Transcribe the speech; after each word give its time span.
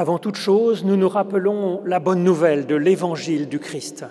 Avant 0.00 0.20
toute 0.20 0.36
chose, 0.36 0.84
nous 0.84 0.94
nous 0.94 1.08
rappelons 1.08 1.82
la 1.84 1.98
bonne 1.98 2.22
nouvelle 2.22 2.66
de 2.66 2.76
l'évangile 2.76 3.48
du 3.48 3.58
Christ. 3.58 4.04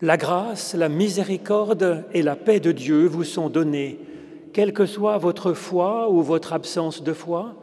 La 0.00 0.16
grâce, 0.16 0.74
la 0.74 0.88
miséricorde 0.88 2.02
et 2.12 2.22
la 2.22 2.34
paix 2.34 2.58
de 2.58 2.72
Dieu 2.72 3.06
vous 3.06 3.22
sont 3.22 3.48
données, 3.48 4.00
quelle 4.52 4.72
que 4.72 4.84
soit 4.84 5.16
votre 5.16 5.52
foi 5.52 6.10
ou 6.10 6.22
votre 6.22 6.54
absence 6.54 7.04
de 7.04 7.12
foi, 7.12 7.54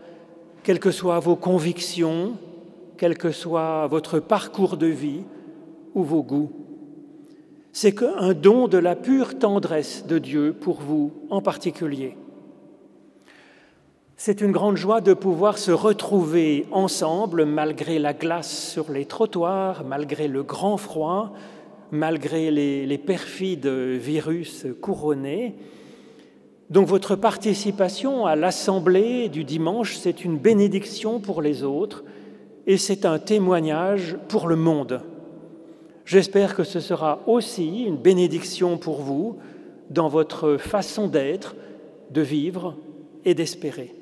quelles 0.63 0.79
que 0.79 0.91
soient 0.91 1.19
vos 1.19 1.35
convictions, 1.35 2.37
quel 2.95 3.17
que 3.17 3.33
soit 3.33 3.85
votre 3.87 4.21
parcours 4.21 4.77
de 4.77 4.87
vie 4.87 5.23
ou 5.95 6.03
vos 6.03 6.23
goûts. 6.23 6.53
C'est 7.73 7.91
qu'un 7.91 8.31
don 8.31 8.69
de 8.69 8.77
la 8.77 8.95
pure 8.95 9.37
tendresse 9.37 10.05
de 10.07 10.17
Dieu 10.17 10.55
pour 10.57 10.79
vous 10.79 11.11
en 11.29 11.41
particulier. 11.41 12.15
C'est 14.21 14.41
une 14.41 14.51
grande 14.51 14.75
joie 14.75 14.99
de 14.99 15.13
pouvoir 15.13 15.57
se 15.57 15.71
retrouver 15.71 16.65
ensemble 16.71 17.45
malgré 17.45 17.99
la 17.99 18.11
glace 18.11 18.51
sur 18.51 18.91
les 18.91 19.05
trottoirs, 19.05 19.85
malgré 19.85 20.27
le 20.27 20.43
grand 20.43 20.75
froid, 20.75 21.31
malgré 21.91 22.51
les, 22.51 22.97
perfides 22.97 23.67
virus 23.67 24.67
couronnés. 24.81 25.55
Donc 26.69 26.85
votre 26.85 27.15
participation 27.15 28.25
à 28.25 28.35
l'assemblée 28.35 29.29
du 29.29 29.45
dimanche, 29.45 29.95
c'est 29.95 30.25
une 30.25 30.37
bénédiction 30.37 31.21
pour 31.21 31.41
les 31.41 31.63
autres 31.63 32.03
et 32.67 32.75
c'est 32.75 33.05
un 33.05 33.19
témoignage 33.19 34.17
pour 34.27 34.49
le 34.49 34.57
monde. 34.57 34.99
J'espère 36.03 36.57
que 36.57 36.65
ce 36.65 36.81
sera 36.81 37.21
aussi 37.25 37.85
une 37.85 37.95
bénédiction 37.95 38.77
pour 38.77 38.99
vous 38.99 39.37
dans 39.89 40.09
votre 40.09 40.57
façon 40.57 41.07
d'être, 41.07 41.55
de 42.11 42.19
vivre 42.19 42.75
et 43.23 43.33
d'espérer. 43.33 43.95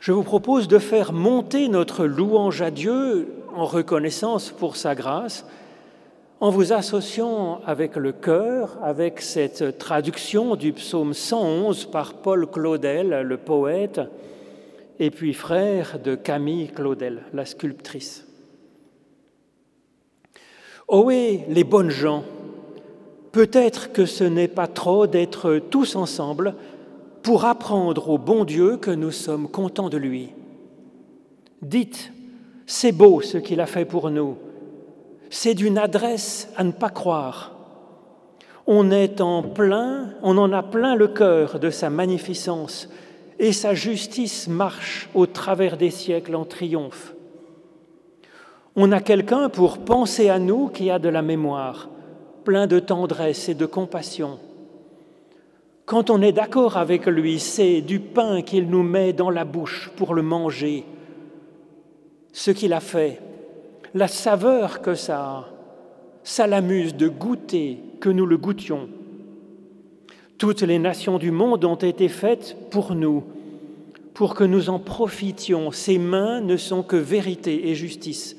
Je 0.00 0.12
vous 0.12 0.22
propose 0.22 0.66
de 0.66 0.78
faire 0.78 1.12
monter 1.12 1.68
notre 1.68 2.06
louange 2.06 2.62
à 2.62 2.70
Dieu 2.70 3.34
en 3.54 3.66
reconnaissance 3.66 4.50
pour 4.50 4.76
sa 4.76 4.94
grâce, 4.94 5.44
en 6.40 6.48
vous 6.48 6.72
associant 6.72 7.60
avec 7.66 7.96
le 7.96 8.12
cœur, 8.12 8.78
avec 8.82 9.20
cette 9.20 9.76
traduction 9.76 10.56
du 10.56 10.72
psaume 10.72 11.12
111 11.12 11.84
par 11.90 12.14
Paul 12.14 12.46
Claudel, 12.46 13.10
le 13.20 13.36
poète, 13.36 14.00
et 14.98 15.10
puis 15.10 15.34
frère 15.34 15.98
de 16.02 16.14
Camille 16.14 16.68
Claudel, 16.68 17.24
la 17.34 17.44
sculptrice. 17.44 18.26
Ohé, 20.88 21.44
les 21.48 21.64
bonnes 21.64 21.90
gens, 21.90 22.24
peut-être 23.32 23.92
que 23.92 24.06
ce 24.06 24.24
n'est 24.24 24.48
pas 24.48 24.66
trop 24.66 25.06
d'être 25.06 25.58
tous 25.58 25.94
ensemble 25.94 26.54
pour 27.22 27.44
apprendre 27.44 28.08
au 28.08 28.18
bon 28.18 28.44
Dieu 28.44 28.76
que 28.76 28.90
nous 28.90 29.10
sommes 29.10 29.48
contents 29.48 29.88
de 29.90 29.98
lui. 29.98 30.30
Dites, 31.62 32.12
c'est 32.66 32.92
beau 32.92 33.20
ce 33.20 33.38
qu'il 33.38 33.60
a 33.60 33.66
fait 33.66 33.84
pour 33.84 34.10
nous. 34.10 34.36
C'est 35.28 35.54
d'une 35.54 35.78
adresse 35.78 36.48
à 36.56 36.64
ne 36.64 36.72
pas 36.72 36.88
croire. 36.88 37.52
On 38.66 38.90
est 38.90 39.20
en 39.20 39.42
plein, 39.42 40.14
on 40.22 40.38
en 40.38 40.52
a 40.52 40.62
plein 40.62 40.94
le 40.94 41.08
cœur 41.08 41.58
de 41.58 41.70
sa 41.70 41.90
magnificence 41.90 42.88
et 43.38 43.52
sa 43.52 43.74
justice 43.74 44.48
marche 44.48 45.08
au 45.14 45.26
travers 45.26 45.76
des 45.76 45.90
siècles 45.90 46.34
en 46.34 46.44
triomphe. 46.44 47.14
On 48.76 48.92
a 48.92 49.00
quelqu'un 49.00 49.48
pour 49.48 49.78
penser 49.78 50.28
à 50.28 50.38
nous 50.38 50.68
qui 50.68 50.90
a 50.90 50.98
de 50.98 51.08
la 51.08 51.22
mémoire, 51.22 51.88
plein 52.44 52.66
de 52.66 52.78
tendresse 52.78 53.48
et 53.48 53.54
de 53.54 53.66
compassion 53.66 54.38
quand 55.90 56.08
on 56.08 56.22
est 56.22 56.30
d'accord 56.30 56.76
avec 56.76 57.06
lui, 57.06 57.40
c'est 57.40 57.80
du 57.80 57.98
pain 57.98 58.42
qu'il 58.42 58.68
nous 58.70 58.84
met 58.84 59.12
dans 59.12 59.28
la 59.28 59.44
bouche 59.44 59.90
pour 59.96 60.14
le 60.14 60.22
manger. 60.22 60.84
Ce 62.32 62.52
qu'il 62.52 62.72
a 62.74 62.78
fait, 62.78 63.20
la 63.92 64.06
saveur 64.06 64.82
que 64.82 64.94
ça 64.94 65.20
a, 65.20 65.48
ça 66.22 66.46
l'amuse 66.46 66.94
de 66.94 67.08
goûter 67.08 67.80
que 67.98 68.08
nous 68.08 68.24
le 68.24 68.36
goûtions. 68.36 68.88
Toutes 70.38 70.62
les 70.62 70.78
nations 70.78 71.18
du 71.18 71.32
monde 71.32 71.64
ont 71.64 71.74
été 71.74 72.06
faites 72.06 72.56
pour 72.70 72.94
nous, 72.94 73.24
pour 74.14 74.36
que 74.36 74.44
nous 74.44 74.70
en 74.70 74.78
profitions. 74.78 75.72
Ses 75.72 75.98
mains 75.98 76.40
ne 76.40 76.56
sont 76.56 76.84
que 76.84 76.94
vérité 76.94 77.68
et 77.68 77.74
justice. 77.74 78.36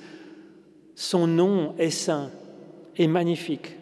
Son 0.96 1.28
nom 1.28 1.76
est 1.78 1.90
saint 1.90 2.32
et 2.96 3.08
magnifique. 3.08 3.76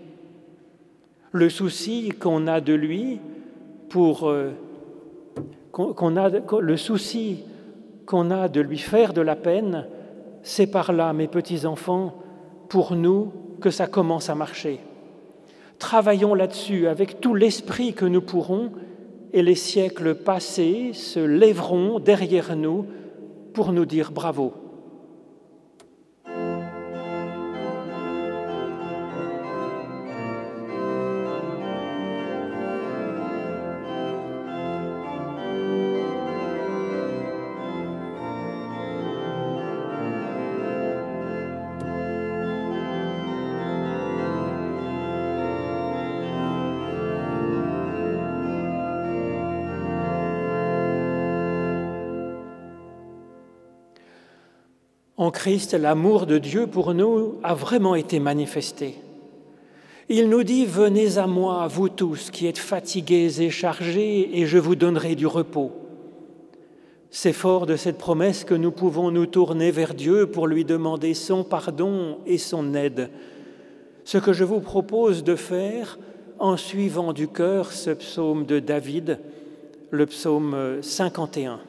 Le 1.31 1.51
souci 1.51 2.09
qu'on 2.19 2.47
a 2.47 2.61
de 2.61 2.73
lui, 2.73 3.19
pour 3.89 4.29
euh, 4.29 4.51
qu'on 5.71 6.17
a 6.17 6.29
le 6.29 6.77
souci 6.77 7.43
qu'on 8.05 8.31
a 8.31 8.47
de 8.47 8.61
lui 8.61 8.79
faire 8.79 9.13
de 9.13 9.21
la 9.21 9.35
peine, 9.35 9.85
c'est 10.41 10.65
par 10.65 10.93
là, 10.93 11.13
mes 11.13 11.27
petits-enfants, 11.27 12.15
pour 12.67 12.95
nous 12.95 13.31
que 13.61 13.69
ça 13.69 13.85
commence 13.85 14.29
à 14.29 14.35
marcher. 14.35 14.79
Travaillons 15.77 16.33
là-dessus 16.33 16.87
avec 16.87 17.21
tout 17.21 17.35
l'esprit 17.35 17.93
que 17.93 18.05
nous 18.05 18.21
pourrons 18.21 18.71
et 19.31 19.43
les 19.43 19.55
siècles 19.55 20.15
passés 20.15 20.91
se 20.93 21.19
lèveront 21.19 21.99
derrière 21.99 22.55
nous 22.55 22.87
pour 23.53 23.71
nous 23.71 23.85
dire 23.85 24.11
bravo. 24.11 24.53
En 55.29 55.31
Christ, 55.31 55.75
l'amour 55.75 56.25
de 56.25 56.39
Dieu 56.39 56.65
pour 56.65 56.95
nous 56.95 57.35
a 57.43 57.53
vraiment 57.53 57.93
été 57.93 58.19
manifesté. 58.19 58.95
Il 60.09 60.27
nous 60.27 60.41
dit, 60.41 60.65
venez 60.65 61.19
à 61.19 61.27
moi, 61.27 61.67
vous 61.67 61.87
tous 61.87 62.31
qui 62.31 62.47
êtes 62.47 62.57
fatigués 62.57 63.39
et 63.39 63.51
chargés, 63.51 64.39
et 64.39 64.47
je 64.47 64.57
vous 64.57 64.73
donnerai 64.75 65.13
du 65.13 65.27
repos. 65.27 65.71
C'est 67.11 67.31
fort 67.31 67.67
de 67.67 67.75
cette 67.75 67.99
promesse 67.99 68.43
que 68.43 68.55
nous 68.55 68.71
pouvons 68.71 69.11
nous 69.11 69.27
tourner 69.27 69.69
vers 69.69 69.93
Dieu 69.93 70.25
pour 70.25 70.47
lui 70.47 70.65
demander 70.65 71.13
son 71.13 71.43
pardon 71.43 72.17
et 72.25 72.39
son 72.39 72.73
aide. 72.73 73.11
Ce 74.05 74.17
que 74.17 74.33
je 74.33 74.43
vous 74.43 74.61
propose 74.61 75.23
de 75.23 75.35
faire 75.35 75.99
en 76.39 76.57
suivant 76.57 77.13
du 77.13 77.27
cœur 77.27 77.71
ce 77.71 77.91
psaume 77.91 78.47
de 78.47 78.57
David, 78.57 79.19
le 79.91 80.07
psaume 80.07 80.79
51. 80.81 81.59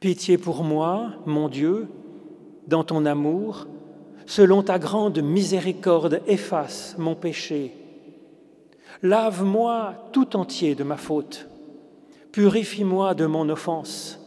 Pitié 0.00 0.38
pour 0.38 0.64
moi, 0.64 1.12
mon 1.26 1.48
Dieu, 1.48 1.88
dans 2.66 2.84
ton 2.84 3.04
amour, 3.04 3.66
Selon 4.30 4.62
ta 4.62 4.78
grande 4.78 5.20
miséricorde, 5.20 6.22
efface 6.28 6.94
mon 6.98 7.16
péché. 7.16 7.72
Lave-moi 9.02 9.94
tout 10.12 10.36
entier 10.36 10.76
de 10.76 10.84
ma 10.84 10.96
faute. 10.96 11.48
Purifie-moi 12.30 13.14
de 13.14 13.26
mon 13.26 13.48
offense. 13.48 14.20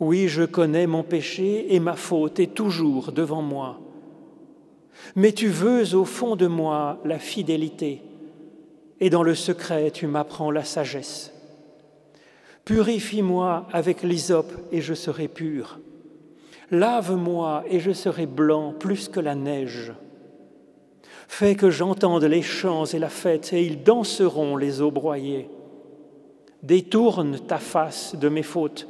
Oui, 0.00 0.26
je 0.28 0.44
connais 0.44 0.86
mon 0.86 1.02
péché 1.02 1.74
et 1.74 1.80
ma 1.80 1.96
faute 1.96 2.40
est 2.40 2.54
toujours 2.54 3.12
devant 3.12 3.42
moi. 3.42 3.78
Mais 5.16 5.32
tu 5.32 5.48
veux 5.48 5.94
au 5.94 6.06
fond 6.06 6.34
de 6.34 6.46
moi 6.46 6.98
la 7.04 7.18
fidélité, 7.18 8.00
et 9.00 9.10
dans 9.10 9.22
le 9.22 9.34
secret 9.34 9.90
tu 9.90 10.06
m'apprends 10.06 10.50
la 10.50 10.64
sagesse. 10.64 11.33
Purifie-moi 12.64 13.66
avec 13.72 14.02
l'hysope 14.02 14.52
et 14.72 14.80
je 14.80 14.94
serai 14.94 15.28
pur. 15.28 15.78
Lave-moi 16.70 17.64
et 17.68 17.78
je 17.78 17.92
serai 17.92 18.26
blanc 18.26 18.72
plus 18.78 19.08
que 19.08 19.20
la 19.20 19.34
neige. 19.34 19.92
Fais 21.28 21.54
que 21.54 21.70
j'entende 21.70 22.24
les 22.24 22.42
chants 22.42 22.84
et 22.86 22.98
la 22.98 23.08
fête, 23.08 23.52
et 23.52 23.64
ils 23.64 23.82
danseront 23.82 24.56
les 24.56 24.80
eaux 24.80 24.90
broyées. 24.90 25.48
Détourne 26.62 27.38
ta 27.40 27.58
face 27.58 28.14
de 28.14 28.28
mes 28.28 28.42
fautes, 28.42 28.88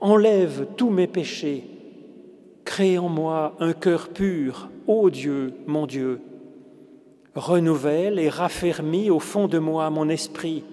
enlève 0.00 0.66
tous 0.76 0.90
mes 0.90 1.06
péchés. 1.06 1.64
Crée 2.64 2.98
en 2.98 3.08
moi 3.08 3.56
un 3.60 3.72
cœur 3.72 4.08
pur, 4.08 4.68
ô 4.86 5.10
Dieu, 5.10 5.54
mon 5.66 5.86
Dieu. 5.86 6.20
Renouvelle 7.34 8.18
et 8.18 8.28
raffermis 8.28 9.10
au 9.10 9.18
fond 9.18 9.48
de 9.48 9.58
moi 9.58 9.90
mon 9.90 10.08
esprit. 10.08 10.64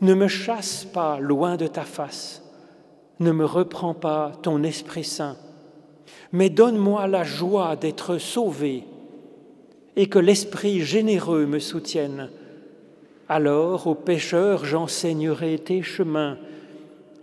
Ne 0.00 0.14
me 0.14 0.28
chasse 0.28 0.84
pas 0.84 1.18
loin 1.18 1.56
de 1.56 1.66
ta 1.66 1.82
face, 1.82 2.42
ne 3.18 3.32
me 3.32 3.44
reprends 3.44 3.94
pas 3.94 4.32
ton 4.42 4.62
Esprit 4.62 5.04
Saint, 5.04 5.36
mais 6.30 6.50
donne-moi 6.50 7.08
la 7.08 7.24
joie 7.24 7.74
d'être 7.74 8.18
sauvé 8.18 8.84
et 9.96 10.08
que 10.08 10.20
l'Esprit 10.20 10.82
généreux 10.82 11.46
me 11.46 11.58
soutienne. 11.58 12.30
Alors 13.28 13.88
aux 13.88 13.96
pécheurs 13.96 14.64
j'enseignerai 14.64 15.58
tes 15.58 15.82
chemins, 15.82 16.38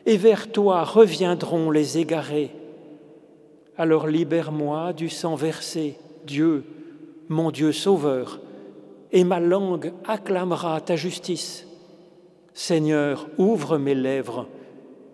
et 0.05 0.17
vers 0.17 0.51
toi 0.51 0.83
reviendront 0.83 1.71
les 1.71 1.97
égarés. 1.97 2.51
Alors 3.77 4.07
libère-moi 4.07 4.91
du 4.91 5.07
sang 5.07 5.35
versé, 5.35 5.97
Dieu, 6.27 6.65
mon 7.29 7.51
Dieu 7.51 7.71
sauveur, 7.71 8.41
et 9.13 9.23
ma 9.23 9.39
langue 9.39 9.93
acclamera 10.05 10.81
ta 10.81 10.97
justice. 10.97 11.65
Seigneur, 12.57 13.27
ouvre 13.37 13.77
mes 13.77 13.93
lèvres, 13.93 14.47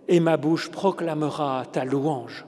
et 0.08 0.20
ma 0.20 0.38
bouche 0.38 0.70
proclamera 0.70 1.66
ta 1.72 1.86
louange. 1.86 2.46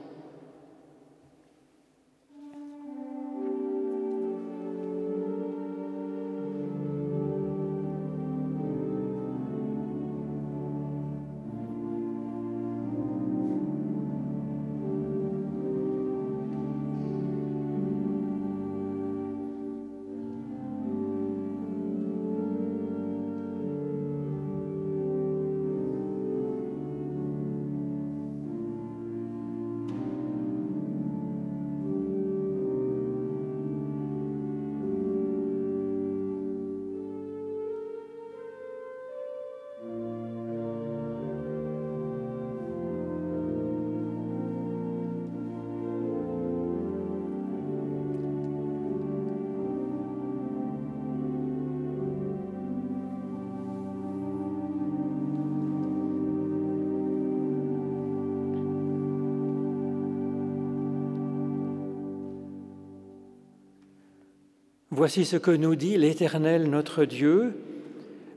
Voici 65.04 65.26
ce 65.26 65.36
que 65.36 65.52
nous 65.52 65.76
dit 65.76 65.98
l'Éternel 65.98 66.70
notre 66.70 67.04
Dieu. 67.04 67.60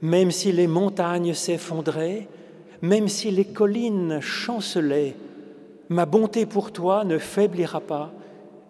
Même 0.02 0.32
si 0.32 0.50
les 0.50 0.66
montagnes 0.66 1.32
s'effondraient, 1.32 2.26
même 2.82 3.06
si 3.06 3.30
les 3.30 3.44
collines 3.44 4.20
chancelaient, 4.20 5.14
ma 5.90 6.06
bonté 6.06 6.44
pour 6.44 6.72
toi 6.72 7.04
ne 7.04 7.18
faiblira 7.18 7.80
pas 7.80 8.12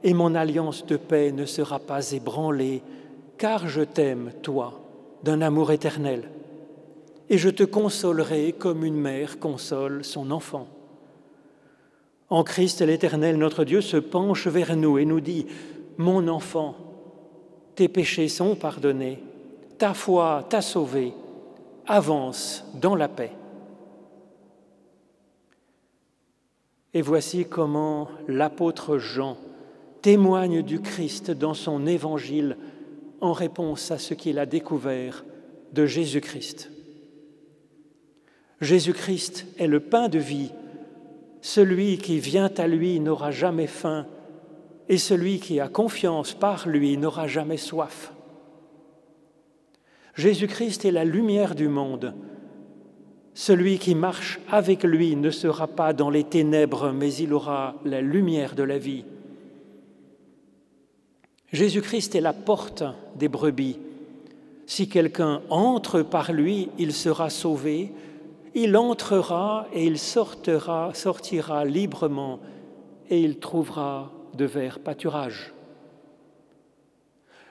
et 0.04 0.12
mon 0.12 0.34
alliance 0.34 0.84
de 0.84 0.98
paix 0.98 1.32
ne 1.32 1.46
sera 1.46 1.78
pas 1.78 2.12
ébranlée, 2.12 2.82
car 3.38 3.66
je 3.66 3.80
t'aime, 3.80 4.30
toi, 4.42 4.78
d'un 5.22 5.40
amour 5.40 5.72
éternel, 5.72 6.28
et 7.30 7.38
je 7.38 7.48
te 7.48 7.64
consolerai 7.64 8.52
comme 8.58 8.84
une 8.84 9.00
mère 9.00 9.38
console 9.38 10.04
son 10.04 10.32
enfant. 10.32 10.68
En 12.28 12.44
Christ, 12.44 12.82
l'Éternel 12.82 13.38
notre 13.38 13.64
Dieu 13.64 13.80
se 13.80 13.96
penche 13.96 14.48
vers 14.48 14.76
nous 14.76 14.98
et 14.98 15.06
nous 15.06 15.20
dit, 15.20 15.46
Mon 15.96 16.28
enfant, 16.28 16.85
tes 17.76 17.88
péchés 17.88 18.28
sont 18.28 18.56
pardonnés, 18.56 19.22
ta 19.78 19.94
foi 19.94 20.46
t'a 20.48 20.62
sauvé, 20.62 21.12
avance 21.86 22.64
dans 22.74 22.96
la 22.96 23.08
paix. 23.08 23.32
Et 26.94 27.02
voici 27.02 27.44
comment 27.44 28.08
l'apôtre 28.26 28.96
Jean 28.96 29.36
témoigne 30.00 30.62
du 30.62 30.80
Christ 30.80 31.30
dans 31.30 31.52
son 31.52 31.86
évangile 31.86 32.56
en 33.20 33.32
réponse 33.32 33.90
à 33.90 33.98
ce 33.98 34.14
qu'il 34.14 34.38
a 34.38 34.46
découvert 34.46 35.24
de 35.72 35.84
Jésus-Christ. 35.84 36.70
Jésus-Christ 38.62 39.46
est 39.58 39.66
le 39.66 39.80
pain 39.80 40.08
de 40.08 40.18
vie. 40.18 40.52
Celui 41.42 41.98
qui 41.98 42.18
vient 42.18 42.50
à 42.56 42.66
lui 42.66 42.98
n'aura 43.00 43.30
jamais 43.30 43.66
faim 43.66 44.06
et 44.88 44.98
celui 44.98 45.40
qui 45.40 45.60
a 45.60 45.68
confiance 45.68 46.34
par 46.34 46.68
lui 46.68 46.96
n'aura 46.96 47.26
jamais 47.26 47.56
soif. 47.56 48.12
Jésus-Christ 50.14 50.84
est 50.84 50.92
la 50.92 51.04
lumière 51.04 51.54
du 51.54 51.68
monde. 51.68 52.14
Celui 53.34 53.78
qui 53.78 53.94
marche 53.94 54.40
avec 54.50 54.82
lui 54.82 55.14
ne 55.14 55.30
sera 55.30 55.66
pas 55.66 55.92
dans 55.92 56.08
les 56.08 56.24
ténèbres, 56.24 56.92
mais 56.92 57.12
il 57.14 57.34
aura 57.34 57.74
la 57.84 58.00
lumière 58.00 58.54
de 58.54 58.62
la 58.62 58.78
vie. 58.78 59.04
Jésus-Christ 61.52 62.14
est 62.14 62.20
la 62.20 62.32
porte 62.32 62.82
des 63.14 63.28
brebis. 63.28 63.78
Si 64.66 64.88
quelqu'un 64.88 65.42
entre 65.50 66.02
par 66.02 66.32
lui, 66.32 66.70
il 66.78 66.92
sera 66.92 67.28
sauvé. 67.28 67.92
Il 68.54 68.76
entrera 68.76 69.68
et 69.74 69.84
il 69.84 69.98
sortira, 69.98 70.92
sortira 70.94 71.64
librement 71.66 72.40
et 73.10 73.20
il 73.20 73.38
trouvera 73.38 74.10
de 74.36 74.44
vers 74.44 74.78
pâturage. 74.78 75.52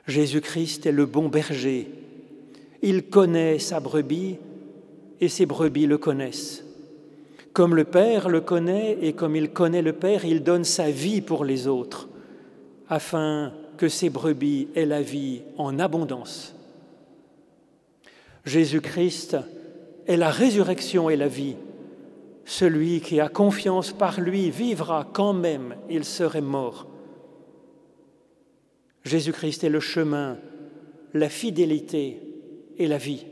Jésus-Christ 0.07 0.85
est 0.85 0.91
le 0.91 1.05
bon 1.05 1.29
berger. 1.29 1.89
Il 2.81 3.09
connaît 3.09 3.59
sa 3.59 3.79
brebis 3.79 4.37
et 5.19 5.29
ses 5.29 5.45
brebis 5.45 5.87
le 5.87 5.97
connaissent. 5.97 6.63
Comme 7.53 7.75
le 7.75 7.85
Père 7.85 8.29
le 8.29 8.41
connaît 8.41 8.97
et 9.01 9.13
comme 9.13 9.35
il 9.35 9.49
connaît 9.49 9.81
le 9.81 9.93
Père, 9.93 10.25
il 10.25 10.43
donne 10.43 10.65
sa 10.65 10.91
vie 10.91 11.21
pour 11.21 11.45
les 11.45 11.67
autres, 11.67 12.09
afin 12.89 13.53
que 13.77 13.87
ses 13.87 14.09
brebis 14.09 14.67
aient 14.75 14.85
la 14.85 15.01
vie 15.01 15.41
en 15.57 15.79
abondance. 15.79 16.53
Jésus-Christ 18.45 19.37
est 20.05 20.17
la 20.17 20.29
résurrection 20.29 21.09
et 21.09 21.15
la 21.15 21.27
vie. 21.27 21.55
Celui 22.45 23.01
qui 23.01 23.19
a 23.19 23.27
confiance 23.27 23.91
par 23.91 24.21
lui 24.21 24.51
vivra 24.51 25.09
quand 25.11 25.33
même 25.33 25.75
il 25.89 26.05
serait 26.05 26.41
mort. 26.41 26.87
Jésus-Christ 29.03 29.63
est 29.63 29.69
le 29.69 29.79
chemin, 29.79 30.37
la 31.13 31.29
fidélité 31.29 32.21
et 32.77 32.87
la 32.87 32.97
vie. 32.97 33.25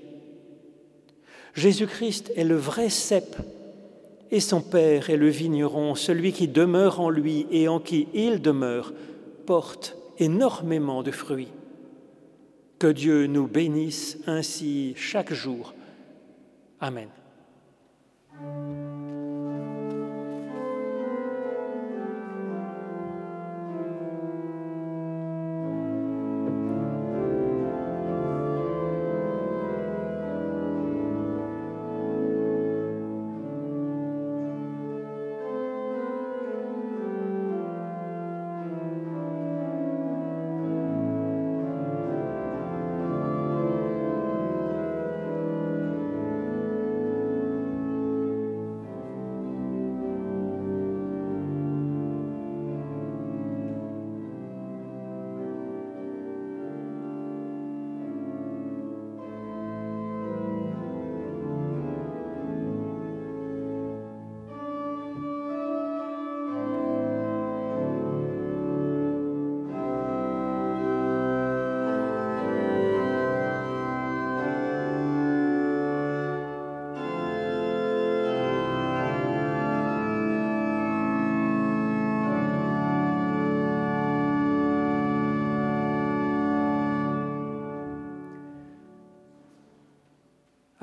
Jésus-Christ 1.53 2.31
est 2.35 2.43
le 2.43 2.55
vrai 2.55 2.89
cep 2.89 3.35
et 4.31 4.39
son 4.39 4.61
Père 4.61 5.11
est 5.11 5.17
le 5.17 5.29
vigneron, 5.29 5.93
celui 5.93 6.33
qui 6.33 6.47
demeure 6.47 6.99
en 6.99 7.11
lui 7.11 7.45
et 7.51 7.67
en 7.67 7.79
qui 7.79 8.07
il 8.15 8.41
demeure, 8.41 8.93
porte 9.45 9.95
énormément 10.17 11.03
de 11.03 11.11
fruits. 11.11 11.51
Que 12.79 12.87
Dieu 12.87 13.27
nous 13.27 13.47
bénisse 13.47 14.17
ainsi 14.25 14.93
chaque 14.95 15.33
jour. 15.33 15.75
Amen. 16.79 17.09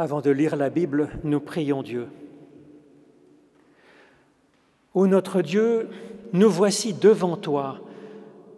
Avant 0.01 0.23
de 0.23 0.31
lire 0.31 0.57
la 0.57 0.71
Bible, 0.71 1.11
nous 1.25 1.41
prions 1.41 1.83
Dieu. 1.83 2.09
Ô 4.95 5.07
notre 5.07 5.43
Dieu, 5.43 5.91
nous 6.33 6.49
voici 6.49 6.95
devant 6.95 7.37
toi 7.37 7.81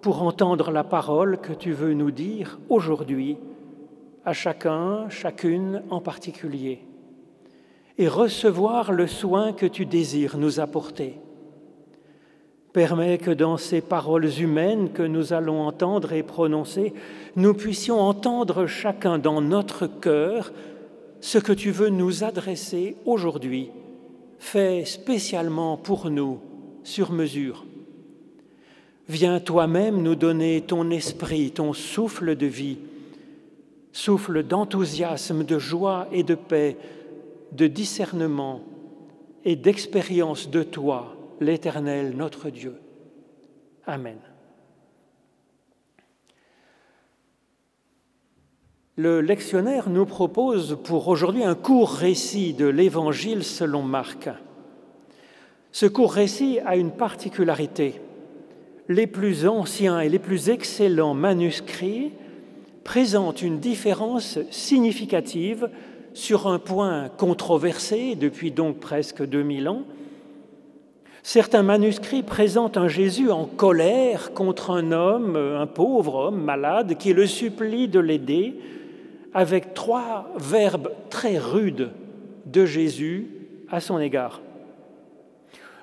pour 0.03 0.23
entendre 0.23 0.71
la 0.71 0.85
parole 0.85 1.39
que 1.39 1.53
tu 1.53 1.73
veux 1.73 1.95
nous 1.95 2.13
dire 2.13 2.61
aujourd'hui, 2.69 3.39
à 4.25 4.33
chacun, 4.33 5.09
chacune 5.09 5.83
en 5.91 6.01
particulier, 6.01 6.85
et 7.99 8.07
recevoir 8.07 8.93
le 8.93 9.09
soin 9.09 9.53
que 9.53 9.67
tu 9.67 9.85
désires 9.85 10.39
nous 10.39 10.61
apporter. 10.61 11.19
Permets 12.73 13.19
que 13.19 13.33
dans 13.33 13.57
ces 13.57 13.81
paroles 13.81 14.39
humaines 14.39 14.93
que 14.93 15.03
nous 15.03 15.33
allons 15.33 15.63
entendre 15.63 16.13
et 16.13 16.23
prononcer, 16.23 16.95
nous 17.35 17.53
puissions 17.53 18.01
entendre 18.01 18.67
chacun 18.67 19.19
dans 19.19 19.41
notre 19.41 19.89
cœur 19.89 20.53
ce 21.23 21.39
que 21.39 21.53
tu 21.53 21.71
veux 21.71 21.89
nous 21.89 22.25
adresser 22.25 22.97
aujourd'hui, 23.07 23.71
fait 24.39 24.85
spécialement 24.85 25.77
pour 25.77 26.11
nous, 26.11 26.41
sur 26.83 27.13
mesure. 27.13 27.65
Viens 29.09 29.39
toi-même 29.39 30.03
nous 30.03 30.17
donner 30.17 30.63
ton 30.63 30.91
esprit, 30.91 31.53
ton 31.53 31.73
souffle 31.73 32.35
de 32.35 32.47
vie, 32.47 32.79
souffle 33.93 34.43
d'enthousiasme, 34.43 35.45
de 35.45 35.59
joie 35.61 36.09
et 36.11 36.25
de 36.25 36.35
paix, 36.35 36.77
de 37.53 37.69
discernement 37.69 38.61
et 39.45 39.55
d'expérience 39.55 40.51
de 40.51 40.65
toi, 40.65 41.17
l'Éternel 41.41 42.17
notre 42.17 42.51
Dieu. 42.51 42.75
Amen. 43.87 44.19
Le 48.99 49.23
lectionnaire 49.23 49.89
nous 49.89 50.05
propose 50.05 50.77
pour 50.85 51.09
aujourd'hui 51.09 51.45
un 51.45 51.55
court 51.55 51.91
récit 51.91 52.53
de 52.53 52.67
l'Évangile 52.67 53.43
selon 53.43 53.81
Marc. 53.81 54.29
Ce 55.71 55.87
court 55.87 56.13
récit 56.13 56.59
a 56.67 56.77
une 56.77 56.91
particularité. 56.91 58.03
Les 58.91 59.07
plus 59.07 59.47
anciens 59.47 60.01
et 60.01 60.11
les 60.11 60.19
plus 60.19 60.51
excellents 60.51 61.15
manuscrits 61.15 62.13
présentent 62.85 63.41
une 63.41 63.61
différence 63.61 64.39
significative 64.51 65.71
sur 66.13 66.47
un 66.47 66.59
point 66.59 67.09
controversé 67.09 68.15
depuis 68.15 68.51
donc 68.51 68.79
presque 68.79 69.25
2000 69.25 69.71
ans. 69.71 69.85
Certains 71.23 71.63
manuscrits 71.63 72.25
présentent 72.25 72.77
un 72.77 72.89
Jésus 72.89 73.31
en 73.31 73.47
colère 73.47 74.35
contre 74.35 74.71
un 74.71 74.93
homme, 74.93 75.37
un 75.37 75.67
pauvre 75.67 76.27
homme 76.27 76.43
malade, 76.43 76.99
qui 76.99 77.15
le 77.15 77.27
supplie 77.27 77.89
de 77.89 77.99
l'aider 77.99 78.59
avec 79.35 79.75
trois 79.75 80.29
verbes 80.37 80.91
très 81.11 81.39
rudes 81.39 81.91
de 82.47 82.67
Jésus 82.67 83.29
à 83.71 83.81
son 83.81 83.99
égard. 83.99 84.41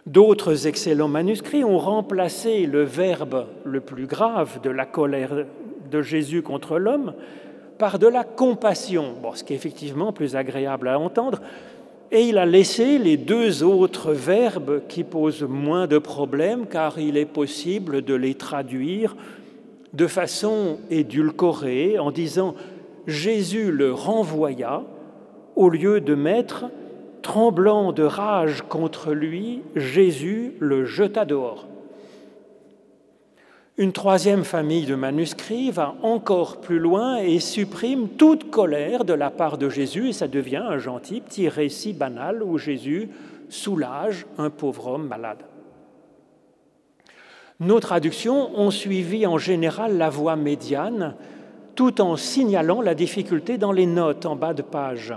D'autres 0.06 0.68
excellents 0.68 1.08
manuscrits 1.08 1.64
ont 1.64 1.78
remplacé 1.78 2.66
le 2.66 2.84
verbe 2.84 3.48
le 3.64 3.80
plus 3.82 4.06
grave 4.06 4.60
de 4.62 4.70
la 4.70 4.86
colère 4.86 5.46
de 5.92 6.02
Jésus 6.02 6.42
contre 6.42 6.78
l'homme 6.78 7.14
par 7.78 8.00
de 8.00 8.08
la 8.08 8.24
compassion, 8.24 9.16
ce 9.36 9.44
qui 9.44 9.54
est 9.54 9.56
effectivement 9.56 10.12
plus 10.12 10.36
agréable 10.36 10.88
à 10.88 11.00
entendre, 11.00 11.42
et 12.12 12.24
il 12.24 12.38
a 12.38 12.46
laissé 12.46 12.98
les 12.98 13.18
deux 13.18 13.64
autres 13.64 14.14
verbes 14.14 14.82
qui 14.88 15.04
posent 15.04 15.44
moins 15.44 15.86
de 15.86 16.00
problèmes 16.00 16.66
car 16.66 16.98
il 16.98 17.18
est 17.18 17.26
possible 17.26 18.02
de 18.02 18.16
les 18.16 18.34
traduire 18.34 19.16
de 19.94 20.08
façon 20.08 20.80
édulcorée 20.90 22.00
en 22.00 22.12
disant 22.12 22.56
Jésus 23.08 23.72
le 23.72 23.94
renvoya 23.94 24.84
au 25.56 25.70
lieu 25.70 26.00
de 26.02 26.16
mettre, 26.16 26.66
tremblant 27.22 27.92
de 27.92 28.04
rage 28.04 28.62
contre 28.62 29.14
lui, 29.14 29.62
Jésus 29.76 30.54
le 30.60 30.86
jeta 30.86 31.26
dehors. 31.26 31.68
Une 33.78 33.94
troisième 33.94 34.44
famille 34.44 34.86
de 34.86 34.96
manuscrits 34.96 35.72
va 35.72 35.96
encore 36.04 36.60
plus 36.60 36.80
loin 36.80 37.18
et 37.18 37.40
supprime 37.40 38.10
toute 38.10 38.52
colère 38.52 39.06
de 39.06 39.14
la 39.14 39.30
part 39.30 39.58
de 39.58 39.70
Jésus 39.70 40.10
et 40.10 40.14
ça 40.14 40.28
devient 40.28 40.58
un 40.58 40.80
gentil 40.80 41.22
petit 41.22 41.48
récit 41.48 41.94
banal 41.94 42.44
où 42.44 42.58
Jésus 42.58 43.10
soulage 43.48 44.26
un 44.38 44.50
pauvre 44.50 44.88
homme 44.88 45.08
malade. 45.08 45.46
Nos 47.62 47.80
traductions 47.80 48.58
ont 48.58 48.72
suivi 48.72 49.26
en 49.26 49.38
général 49.38 49.98
la 49.98 50.10
voie 50.10 50.36
médiane 50.36 51.16
tout 51.76 52.02
en 52.02 52.16
signalant 52.16 52.82
la 52.82 52.96
difficulté 52.96 53.58
dans 53.58 53.72
les 53.72 53.86
notes 53.86 54.26
en 54.26 54.36
bas 54.36 54.54
de 54.54 54.62
page. 54.62 55.14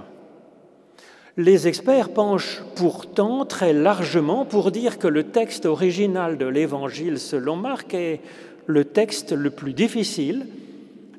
Les 1.36 1.66
experts 1.66 2.10
penchent 2.10 2.62
pourtant 2.76 3.46
très 3.46 3.72
largement 3.72 4.44
pour 4.44 4.70
dire 4.70 4.98
que 4.98 5.08
le 5.08 5.24
texte 5.24 5.64
original 5.64 6.36
de 6.36 6.46
l'Évangile 6.46 7.18
selon 7.18 7.56
Marc 7.56 7.94
est 7.94 8.20
le 8.66 8.84
texte 8.84 9.32
le 9.32 9.50
plus 9.50 9.72
difficile, 9.72 10.46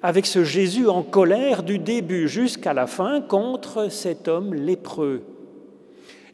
avec 0.03 0.25
ce 0.25 0.43
Jésus 0.43 0.87
en 0.87 1.01
colère 1.01 1.63
du 1.63 1.79
début 1.79 2.27
jusqu'à 2.27 2.73
la 2.73 2.87
fin 2.87 3.21
contre 3.21 3.89
cet 3.89 4.27
homme 4.27 4.53
lépreux. 4.53 5.23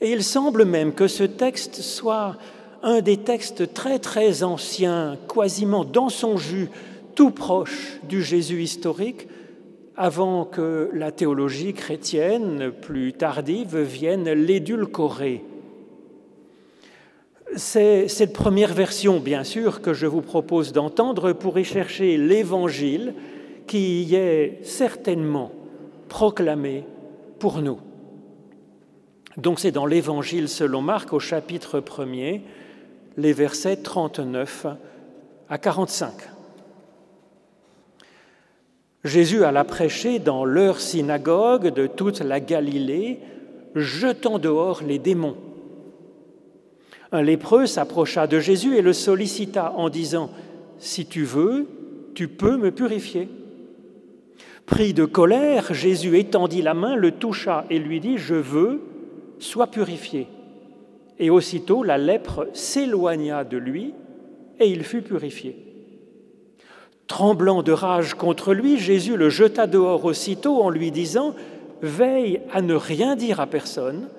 Et 0.02 0.12
il 0.12 0.24
semble 0.24 0.66
même 0.66 0.94
que 0.94 1.08
ce 1.08 1.24
texte 1.24 1.76
soit 1.76 2.36
un 2.84 3.02
des 3.02 3.18
textes 3.18 3.74
très 3.74 4.00
très 4.00 4.44
anciens, 4.44 5.18
quasiment 5.34 5.86
dans 5.86 6.10
son 6.10 6.38
jus, 6.38 6.70
tout 7.20 7.32
proche 7.32 8.00
du 8.08 8.24
Jésus 8.24 8.62
historique 8.62 9.28
avant 9.98 10.46
que 10.46 10.90
la 10.94 11.12
théologie 11.12 11.74
chrétienne 11.74 12.72
plus 12.72 13.12
tardive 13.12 13.78
vienne 13.78 14.32
l'édulcorer. 14.32 15.44
C'est 17.58 18.08
cette 18.08 18.32
première 18.32 18.74
version, 18.74 19.20
bien 19.20 19.44
sûr, 19.44 19.82
que 19.82 19.94
je 19.94 20.08
vous 20.08 20.22
propose 20.22 20.72
d'entendre 20.72 21.34
pour 21.34 21.60
y 21.60 21.66
chercher 21.66 22.16
l'évangile 22.16 23.14
qui 23.68 24.04
y 24.04 24.16
est 24.16 24.62
certainement 24.64 25.52
proclamé 26.08 26.86
pour 27.38 27.62
nous. 27.62 27.80
Donc 29.36 29.60
c'est 29.60 29.74
dans 29.74 29.86
l'évangile 29.86 30.48
selon 30.48 30.82
Marc 30.82 31.12
au 31.12 31.20
chapitre 31.20 31.82
1er, 31.82 32.44
les 33.18 33.34
versets 33.34 33.76
39 33.76 34.68
à 35.50 35.58
45. 35.58 36.14
Jésus 39.04 39.44
alla 39.46 39.64
prêcher 39.64 40.20
dans 40.20 40.44
leur 40.44 40.82
synagogue 40.82 41.74
de 41.74 41.88
toute 41.88 42.20
la 42.20 42.40
Galilée, 42.40 43.20
jetant 43.76 44.40
dehors 44.40 44.82
les 44.86 45.00
démons. 45.00 45.38
Un 47.12 47.22
lépreux 47.22 47.66
s'approcha 47.66 48.28
de 48.28 48.40
Jésus 48.40 48.76
et 48.76 48.82
le 48.82 48.94
sollicita 48.94 49.74
en 49.78 49.90
disant, 49.90 50.30
Si 50.80 51.06
tu 51.06 51.24
veux, 51.24 51.68
tu 52.14 52.28
peux 52.28 52.58
me 52.58 52.72
purifier. 52.72 53.30
Pris 54.66 54.94
de 54.94 55.06
colère, 55.06 55.74
Jésus 55.74 56.20
étendit 56.20 56.62
la 56.62 56.74
main, 56.74 56.96
le 56.96 57.12
toucha 57.12 57.66
et 57.70 57.80
lui 57.80 58.00
dit, 58.00 58.18
Je 58.18 58.36
veux, 58.36 58.82
sois 59.40 59.68
purifié. 59.68 60.28
Et 61.18 61.30
aussitôt 61.30 61.84
la 61.84 61.98
lèpre 61.98 62.48
s'éloigna 62.54 63.44
de 63.44 63.58
lui 63.58 63.94
et 64.60 64.68
il 64.68 64.84
fut 64.84 65.02
purifié. 65.02 65.69
Tremblant 67.10 67.64
de 67.64 67.72
rage 67.72 68.14
contre 68.14 68.54
lui, 68.54 68.78
Jésus 68.78 69.18
le 69.18 69.30
jeta 69.30 69.66
dehors 69.66 70.06
aussitôt 70.06 70.62
en 70.62 70.70
lui 70.70 70.92
disant, 70.92 71.34
Veille 71.82 72.40
à 72.54 72.62
ne 72.62 72.76
rien 72.76 73.16
dire 73.16 73.40
à 73.40 73.48
personne, 73.48 74.10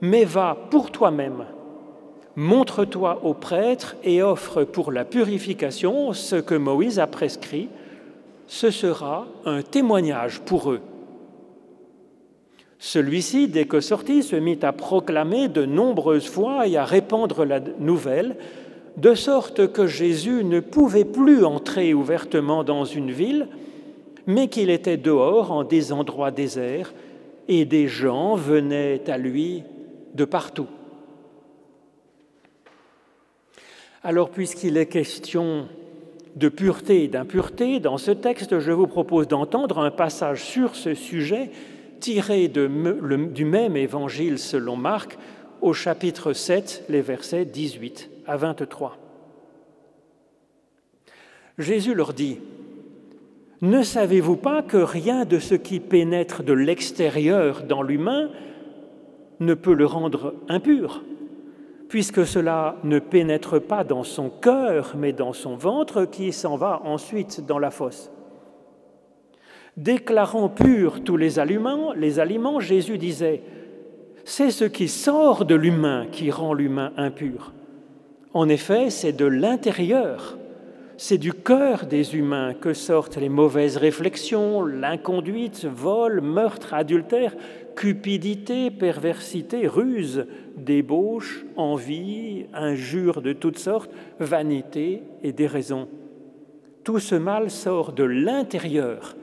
mais 0.00 0.24
va 0.24 0.56
pour 0.68 0.90
toi-même, 0.90 1.44
montre-toi 2.34 3.20
au 3.22 3.32
prêtre 3.32 3.94
et 4.02 4.24
offre 4.24 4.64
pour 4.64 4.90
la 4.90 5.04
purification 5.04 6.12
ce 6.12 6.34
que 6.34 6.56
Moïse 6.56 6.98
a 6.98 7.06
prescrit, 7.06 7.68
ce 8.48 8.72
sera 8.72 9.28
un 9.46 9.62
témoignage 9.62 10.40
pour 10.40 10.72
eux. 10.72 10.80
Celui-ci, 12.80 13.46
dès 13.46 13.66
que 13.66 13.78
sorti, 13.78 14.24
se 14.24 14.34
mit 14.34 14.58
à 14.62 14.72
proclamer 14.72 15.46
de 15.46 15.64
nombreuses 15.64 16.28
fois 16.28 16.66
et 16.66 16.76
à 16.76 16.84
répandre 16.84 17.44
la 17.44 17.60
nouvelle, 17.78 18.34
de 18.96 19.14
sorte 19.14 19.72
que 19.72 19.86
Jésus 19.86 20.44
ne 20.44 20.60
pouvait 20.60 21.04
plus 21.04 21.44
entrer 21.44 21.94
ouvertement 21.94 22.64
dans 22.64 22.84
une 22.84 23.10
ville, 23.10 23.48
mais 24.26 24.48
qu'il 24.48 24.70
était 24.70 24.96
dehors 24.96 25.50
en 25.50 25.64
des 25.64 25.92
endroits 25.92 26.30
déserts, 26.30 26.92
et 27.48 27.64
des 27.64 27.88
gens 27.88 28.34
venaient 28.34 29.02
à 29.10 29.18
lui 29.18 29.62
de 30.14 30.24
partout. 30.24 30.68
Alors, 34.04 34.30
puisqu'il 34.30 34.76
est 34.76 34.86
question 34.86 35.66
de 36.36 36.48
pureté 36.48 37.04
et 37.04 37.08
d'impureté, 37.08 37.80
dans 37.80 37.98
ce 37.98 38.10
texte, 38.10 38.58
je 38.58 38.72
vous 38.72 38.86
propose 38.86 39.28
d'entendre 39.28 39.78
un 39.78 39.90
passage 39.90 40.44
sur 40.44 40.76
ce 40.76 40.94
sujet 40.94 41.50
tiré 42.00 42.48
du 42.48 43.44
même 43.44 43.76
évangile 43.76 44.38
selon 44.38 44.76
Marc 44.76 45.18
au 45.60 45.72
chapitre 45.72 46.32
7, 46.32 46.86
les 46.88 47.00
versets 47.00 47.44
18 47.44 48.11
à 48.26 48.36
23. 48.36 48.96
Jésus 51.58 51.94
leur 51.94 52.12
dit, 52.12 52.38
Ne 53.60 53.82
savez-vous 53.82 54.36
pas 54.36 54.62
que 54.62 54.76
rien 54.76 55.24
de 55.24 55.38
ce 55.38 55.54
qui 55.54 55.80
pénètre 55.80 56.42
de 56.42 56.52
l'extérieur 56.52 57.62
dans 57.62 57.82
l'humain 57.82 58.30
ne 59.40 59.54
peut 59.54 59.74
le 59.74 59.86
rendre 59.86 60.34
impur, 60.48 61.02
puisque 61.88 62.26
cela 62.26 62.76
ne 62.84 62.98
pénètre 62.98 63.60
pas 63.60 63.84
dans 63.84 64.04
son 64.04 64.30
cœur, 64.30 64.94
mais 64.96 65.12
dans 65.12 65.32
son 65.32 65.56
ventre, 65.56 66.04
qui 66.04 66.32
s'en 66.32 66.56
va 66.56 66.80
ensuite 66.84 67.44
dans 67.44 67.58
la 67.58 67.70
fosse? 67.70 68.10
Déclarant 69.76 70.48
purs 70.48 71.02
tous 71.02 71.16
les 71.16 71.38
aliments, 71.38 71.92
les 71.92 72.18
aliments, 72.18 72.60
Jésus 72.60 72.98
disait, 72.98 73.42
c'est 74.24 74.50
ce 74.50 74.64
qui 74.64 74.88
sort 74.88 75.44
de 75.44 75.54
l'humain 75.54 76.06
qui 76.10 76.30
rend 76.30 76.54
l'humain 76.54 76.92
impur. 76.96 77.52
En 78.34 78.48
effet, 78.48 78.90
c'est 78.90 79.12
de 79.12 79.26
l'intérieur, 79.26 80.38
c'est 80.96 81.18
du 81.18 81.32
cœur 81.32 81.86
des 81.86 82.16
humains 82.16 82.54
que 82.54 82.72
sortent 82.72 83.16
les 83.16 83.28
mauvaises 83.28 83.76
réflexions, 83.76 84.64
l'inconduite, 84.64 85.64
vol, 85.64 86.20
meurtre, 86.20 86.74
adultère, 86.74 87.34
cupidité, 87.76 88.70
perversité, 88.70 89.66
ruse, 89.66 90.26
débauche, 90.56 91.44
envie, 91.56 92.46
injures 92.54 93.20
de 93.20 93.32
toutes 93.32 93.58
sortes, 93.58 93.90
vanité 94.18 95.02
et 95.22 95.32
déraison. 95.32 95.88
Tout 96.84 97.00
ce 97.00 97.14
mal 97.14 97.50
sort 97.50 97.92
de 97.92 98.04
l'intérieur 98.04 99.16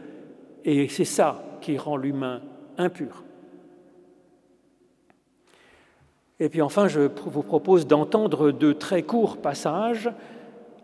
et 0.65 0.87
c'est 0.87 1.05
ça 1.05 1.57
qui 1.61 1.77
rend 1.77 1.97
l'humain 1.97 2.41
impur. 2.77 3.23
Et 6.39 6.47
puis 6.49 6.61
enfin, 6.61 6.87
je 6.87 7.01
vous 7.25 7.43
propose 7.43 7.85
d'entendre 7.85 8.51
deux 8.51 8.73
très 8.73 9.03
courts 9.03 9.37
passages 9.37 10.09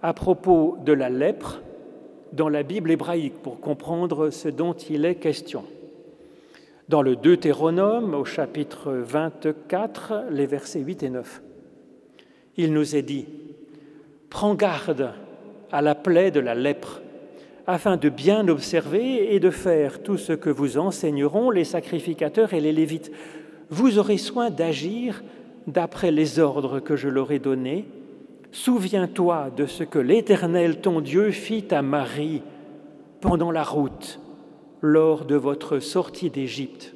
à 0.01 0.13
propos 0.13 0.77
de 0.83 0.91
la 0.91 1.09
lèpre 1.09 1.61
dans 2.33 2.49
la 2.49 2.63
Bible 2.63 2.91
hébraïque 2.91 3.41
pour 3.41 3.61
comprendre 3.61 4.29
ce 4.29 4.49
dont 4.49 4.73
il 4.73 5.05
est 5.05 5.15
question. 5.15 5.63
Dans 6.89 7.01
le 7.01 7.15
Deutéronome, 7.15 8.13
au 8.13 8.25
chapitre 8.25 8.91
24, 8.91 10.25
les 10.29 10.45
versets 10.45 10.81
8 10.81 11.03
et 11.03 11.09
9, 11.09 11.41
il 12.57 12.73
nous 12.73 12.95
est 12.95 13.01
dit 13.01 13.25
Prends 14.29 14.55
garde 14.55 15.13
à 15.71 15.81
la 15.81 15.95
plaie 15.95 16.31
de 16.31 16.41
la 16.41 16.53
lèpre 16.53 17.01
afin 17.65 17.97
de 17.97 18.09
bien 18.09 18.47
observer 18.49 19.33
et 19.33 19.39
de 19.39 19.49
faire 19.49 20.03
tout 20.03 20.17
ce 20.17 20.33
que 20.33 20.49
vous 20.49 20.77
enseigneront 20.77 21.49
les 21.49 21.63
sacrificateurs 21.63 22.53
et 22.53 22.61
les 22.61 22.73
lévites. 22.73 23.11
Vous 23.69 23.97
aurez 23.97 24.17
soin 24.17 24.51
d'agir 24.51 25.23
d'après 25.67 26.11
les 26.11 26.39
ordres 26.39 26.79
que 26.79 26.95
je 26.95 27.09
leur 27.09 27.31
ai 27.31 27.39
donnés. 27.39 27.85
Souviens-toi 28.51 29.51
de 29.55 29.65
ce 29.65 29.83
que 29.83 29.99
l'Éternel 29.99 30.79
ton 30.81 31.01
Dieu 31.01 31.31
fit 31.31 31.65
à 31.71 31.81
Marie 31.81 32.41
pendant 33.21 33.51
la 33.51 33.63
route, 33.63 34.19
lors 34.81 35.25
de 35.25 35.35
votre 35.35 35.79
sortie 35.79 36.29
d'Égypte. 36.29 36.93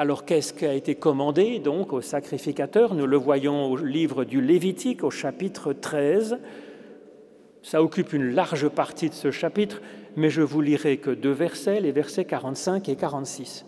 Alors 0.00 0.24
qu'est-ce 0.24 0.52
qui 0.52 0.64
a 0.64 0.74
été 0.74 0.94
commandé 0.94 1.58
donc 1.58 1.92
aux 1.92 2.00
sacrificateurs 2.00 2.94
Nous 2.94 3.06
le 3.06 3.16
voyons 3.16 3.72
au 3.72 3.76
livre 3.76 4.24
du 4.24 4.40
Lévitique 4.40 5.02
au 5.02 5.10
chapitre 5.10 5.72
13. 5.72 6.38
Ça 7.62 7.82
occupe 7.82 8.12
une 8.12 8.32
large 8.32 8.68
partie 8.68 9.08
de 9.08 9.14
ce 9.14 9.32
chapitre, 9.32 9.82
mais 10.16 10.30
je 10.30 10.42
vous 10.42 10.60
lirai 10.60 10.98
que 10.98 11.10
deux 11.10 11.32
versets, 11.32 11.80
les 11.80 11.90
versets 11.90 12.24
45 12.24 12.88
et 12.88 12.94
46. 12.94 13.66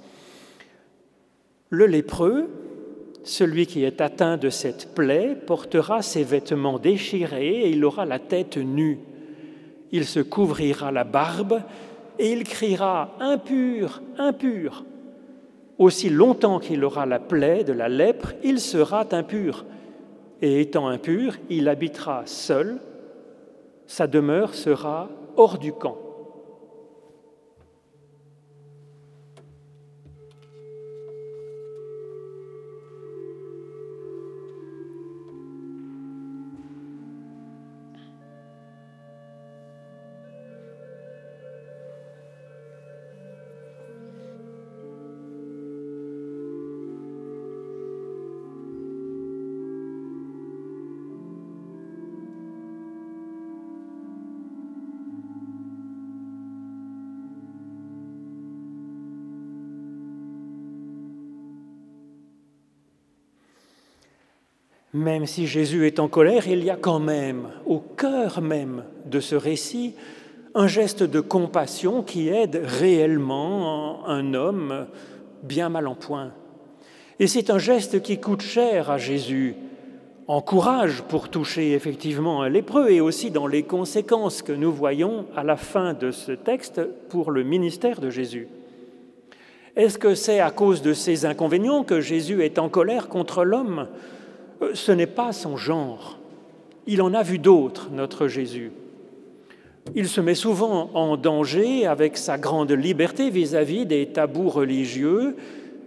Le 1.69 1.87
lépreux, 1.87 2.49
celui 3.23 3.67
qui 3.67 3.85
est 3.85 4.01
atteint 4.01 4.37
de 4.37 4.51
cette 4.51 4.95
plaie, 4.95 5.37
portera 5.47 6.03
ses 6.03 6.25
vêtements 6.25 6.79
déchirés 6.79 7.63
et 7.63 7.71
il 7.71 7.85
aura 7.85 8.05
la 8.05 8.19
tête 8.19 8.57
nue. 8.57 8.99
Il 9.93 10.05
se 10.05 10.21
couvrira 10.21 10.93
la 10.93 11.05
barbe 11.05 11.63
et 12.19 12.33
il 12.33 12.45
criera 12.45 13.17
Impur, 13.21 14.03
impur. 14.19 14.85
Aussi 15.79 16.11
longtemps 16.11 16.59
qu'il 16.59 16.85
aura 16.85 17.07
la 17.07 17.19
plaie 17.19 17.65
de 17.65 17.73
la 17.73 17.89
lèpre, 17.89 18.35
il 18.45 18.61
sera 18.61 19.07
impur. 19.13 19.65
Et 20.43 20.61
étant 20.61 20.89
impur, 20.89 21.37
il 21.49 21.69
habitera 21.69 22.23
seul 22.27 22.81
sa 23.91 24.07
demeure 24.07 24.55
sera 24.55 25.09
hors 25.37 25.59
du 25.59 25.73
camp. 25.73 25.99
Même 64.92 65.26
si 65.26 65.46
Jésus 65.46 65.87
est 65.87 66.00
en 66.00 66.09
colère, 66.09 66.48
il 66.48 66.64
y 66.64 66.70
a 66.70 66.76
quand 66.76 66.98
même, 66.98 67.48
au 67.64 67.79
cœur 67.79 68.40
même 68.40 68.83
de 69.07 69.20
ce 69.20 69.37
récit, 69.37 69.94
un 70.55 70.66
geste 70.66 71.05
de 71.05 71.20
compassion 71.20 72.03
qui 72.03 72.29
aide 72.29 72.61
réellement 72.64 74.07
un 74.09 74.35
homme 74.35 74.87
bien 75.44 75.68
mal 75.68 75.87
en 75.87 75.94
point. 75.94 76.33
Et 77.20 77.29
c'est 77.29 77.50
un 77.50 77.59
geste 77.59 78.03
qui 78.03 78.18
coûte 78.18 78.42
cher 78.42 78.90
à 78.90 78.98
Jésus, 78.98 79.55
en 80.26 80.40
courage 80.40 81.03
pour 81.03 81.29
toucher 81.29 81.72
effectivement 81.72 82.42
un 82.42 82.48
lépreux 82.48 82.90
et 82.90 83.00
aussi 83.00 83.31
dans 83.31 83.46
les 83.46 83.62
conséquences 83.62 84.42
que 84.42 84.53
nous 84.53 84.72
voyons 84.72 85.26
à 85.37 85.44
la 85.44 85.57
fin 85.57 85.92
de 85.92 86.11
ce 86.11 86.33
texte 86.33 86.81
pour 87.09 87.31
le 87.31 87.44
ministère 87.44 88.00
de 88.00 88.11
Jésus. 88.11 88.48
Est-ce 89.76 89.98
que 89.98 90.16
c'est 90.16 90.40
à 90.40 90.50
cause 90.50 90.83
de 90.83 90.94
ces 90.94 91.26
inconvénients 91.26 91.85
que 91.85 92.00
Jésus 92.00 92.42
est 92.42 92.59
en 92.59 92.68
colère 92.68 93.09
contre 93.09 93.44
l'homme? 93.44 93.87
Ce 94.75 94.92
n'est 94.92 95.07
pas 95.07 95.33
son 95.33 95.57
genre. 95.57 96.18
Il 96.87 97.03
en 97.03 97.14
a 97.14 97.23
vu 97.23 97.38
d'autres, 97.38 97.88
notre 97.92 98.29
Jésus. 98.29 98.73
Il 99.94 100.09
se 100.09 100.20
met 100.20 100.35
souvent 100.35 100.90
en 100.94 101.16
danger 101.16 101.87
avec 101.87 102.16
sa 102.16 102.38
grande 102.38 102.73
liberté 102.73 103.31
vis-à-vis 103.31 103.87
des 103.87 104.07
tabous 104.07 104.49
religieux 104.49 105.37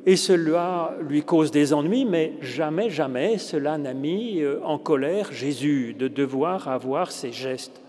et 0.05 0.17
cela 0.17 0.95
lui 1.01 1.23
cause 1.23 1.51
des 1.51 1.73
ennuis, 1.73 2.03
mais 2.03 2.33
jamais, 2.41 2.89
jamais 2.89 3.37
cela 3.37 3.77
n'a 3.77 3.93
mis 3.93 4.41
euh, 4.41 4.59
en 4.65 4.77
colère 4.77 5.31
Jésus 5.31 5.95
de 5.97 6.09
devoir 6.09 6.67
avoir 6.67 7.11
ses 7.11 7.31
gestes. 7.31 7.79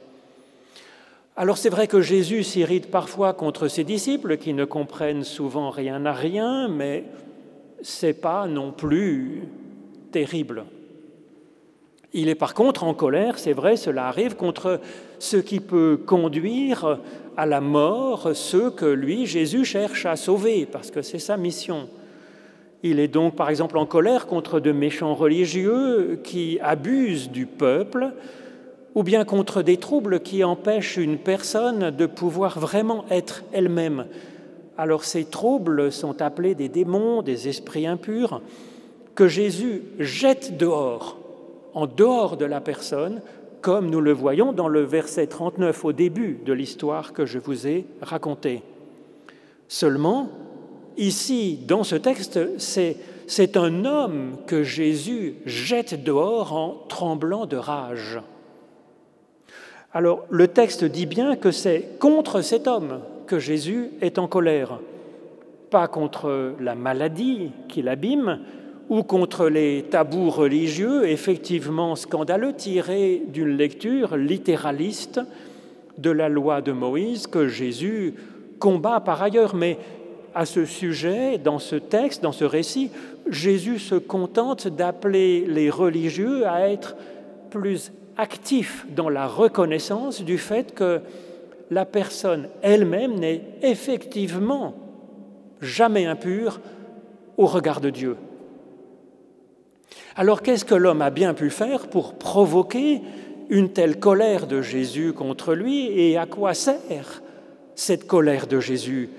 Alors 1.36 1.58
c'est 1.58 1.70
vrai 1.70 1.88
que 1.88 2.00
Jésus 2.00 2.44
s'irrite 2.44 2.90
parfois 2.92 3.32
contre 3.32 3.66
ses 3.66 3.82
disciples 3.82 4.36
qui 4.36 4.54
ne 4.54 4.64
comprennent 4.64 5.24
souvent 5.24 5.70
rien 5.70 6.06
à 6.06 6.12
rien, 6.12 6.68
mais 6.68 7.04
c'est 7.82 8.20
pas 8.20 8.46
non 8.46 8.70
plus 8.70 9.42
terrible. 10.12 10.64
Il 12.16 12.28
est 12.28 12.36
par 12.36 12.54
contre 12.54 12.84
en 12.84 12.94
colère, 12.94 13.40
c'est 13.40 13.52
vrai, 13.52 13.76
cela 13.76 14.06
arrive, 14.06 14.36
contre 14.36 14.80
ce 15.18 15.36
qui 15.36 15.58
peut 15.58 15.98
conduire 16.06 17.00
à 17.36 17.44
la 17.44 17.60
mort 17.60 18.30
ceux 18.34 18.70
que 18.70 18.86
lui, 18.86 19.26
Jésus, 19.26 19.64
cherche 19.64 20.06
à 20.06 20.14
sauver, 20.14 20.64
parce 20.64 20.92
que 20.92 21.02
c'est 21.02 21.18
sa 21.18 21.36
mission. 21.36 21.88
Il 22.84 23.00
est 23.00 23.08
donc 23.08 23.34
par 23.34 23.50
exemple 23.50 23.78
en 23.78 23.86
colère 23.86 24.28
contre 24.28 24.60
de 24.60 24.70
méchants 24.70 25.14
religieux 25.14 26.20
qui 26.22 26.60
abusent 26.62 27.30
du 27.30 27.46
peuple, 27.46 28.12
ou 28.94 29.02
bien 29.02 29.24
contre 29.24 29.62
des 29.62 29.78
troubles 29.78 30.20
qui 30.20 30.44
empêchent 30.44 30.98
une 30.98 31.18
personne 31.18 31.90
de 31.90 32.06
pouvoir 32.06 32.60
vraiment 32.60 33.06
être 33.10 33.42
elle-même. 33.52 34.06
Alors 34.78 35.02
ces 35.02 35.24
troubles 35.24 35.90
sont 35.90 36.22
appelés 36.22 36.54
des 36.54 36.68
démons, 36.68 37.22
des 37.22 37.48
esprits 37.48 37.88
impurs, 37.88 38.40
que 39.16 39.26
Jésus 39.26 39.82
jette 39.98 40.56
dehors 40.56 41.18
en 41.74 41.86
dehors 41.86 42.36
de 42.36 42.44
la 42.44 42.60
personne, 42.60 43.20
comme 43.60 43.90
nous 43.90 44.00
le 44.00 44.12
voyons 44.12 44.52
dans 44.52 44.68
le 44.68 44.82
verset 44.82 45.26
39 45.26 45.84
au 45.84 45.92
début 45.92 46.38
de 46.44 46.52
l'histoire 46.52 47.12
que 47.12 47.26
je 47.26 47.38
vous 47.38 47.66
ai 47.66 47.86
racontée. 48.00 48.62
Seulement, 49.68 50.28
ici, 50.96 51.58
dans 51.66 51.82
ce 51.82 51.96
texte, 51.96 52.38
c'est 52.58 53.56
un 53.56 53.84
homme 53.84 54.36
que 54.46 54.62
Jésus 54.62 55.36
jette 55.46 56.04
dehors 56.04 56.52
en 56.52 56.84
tremblant 56.88 57.46
de 57.46 57.56
rage. 57.56 58.20
Alors, 59.92 60.24
le 60.28 60.48
texte 60.48 60.84
dit 60.84 61.06
bien 61.06 61.36
que 61.36 61.50
c'est 61.50 61.98
contre 61.98 62.40
cet 62.40 62.66
homme 62.66 63.00
que 63.26 63.38
Jésus 63.38 63.90
est 64.00 64.18
en 64.18 64.26
colère, 64.26 64.80
pas 65.70 65.88
contre 65.88 66.54
la 66.60 66.74
maladie 66.74 67.52
qui 67.68 67.80
l'abîme, 67.80 68.40
ou 68.88 69.02
contre 69.02 69.48
les 69.48 69.84
tabous 69.90 70.30
religieux 70.30 71.08
effectivement 71.08 71.96
scandaleux 71.96 72.52
tirés 72.52 73.22
d'une 73.28 73.56
lecture 73.56 74.16
littéraliste 74.16 75.20
de 75.98 76.10
la 76.10 76.28
loi 76.28 76.60
de 76.60 76.72
Moïse 76.72 77.26
que 77.26 77.48
Jésus 77.48 78.14
combat 78.58 79.00
par 79.00 79.22
ailleurs. 79.22 79.54
Mais 79.54 79.78
à 80.34 80.46
ce 80.46 80.64
sujet, 80.64 81.38
dans 81.38 81.58
ce 81.58 81.76
texte, 81.76 82.22
dans 82.22 82.32
ce 82.32 82.44
récit, 82.44 82.90
Jésus 83.28 83.78
se 83.78 83.94
contente 83.94 84.68
d'appeler 84.68 85.44
les 85.46 85.70
religieux 85.70 86.46
à 86.46 86.68
être 86.68 86.96
plus 87.50 87.92
actifs 88.16 88.86
dans 88.94 89.08
la 89.08 89.26
reconnaissance 89.26 90.22
du 90.22 90.38
fait 90.38 90.74
que 90.74 91.00
la 91.70 91.84
personne 91.84 92.48
elle-même 92.62 93.14
n'est 93.14 93.42
effectivement 93.62 94.74
jamais 95.60 96.04
impure 96.04 96.60
au 97.36 97.46
regard 97.46 97.80
de 97.80 97.90
Dieu. 97.90 98.16
Alors 100.16 100.42
qu'est-ce 100.42 100.64
que 100.64 100.76
l'homme 100.76 101.02
a 101.02 101.10
bien 101.10 101.34
pu 101.34 101.50
faire 101.50 101.88
pour 101.88 102.14
provoquer 102.14 103.00
une 103.50 103.70
telle 103.70 103.98
colère 103.98 104.46
de 104.46 104.62
Jésus 104.62 105.12
contre 105.12 105.54
lui 105.54 105.86
et 105.88 106.16
à 106.16 106.26
quoi 106.26 106.54
sert 106.54 107.22
cette 107.74 108.06
colère 108.06 108.46
de 108.46 108.60
Jésus? 108.60 109.10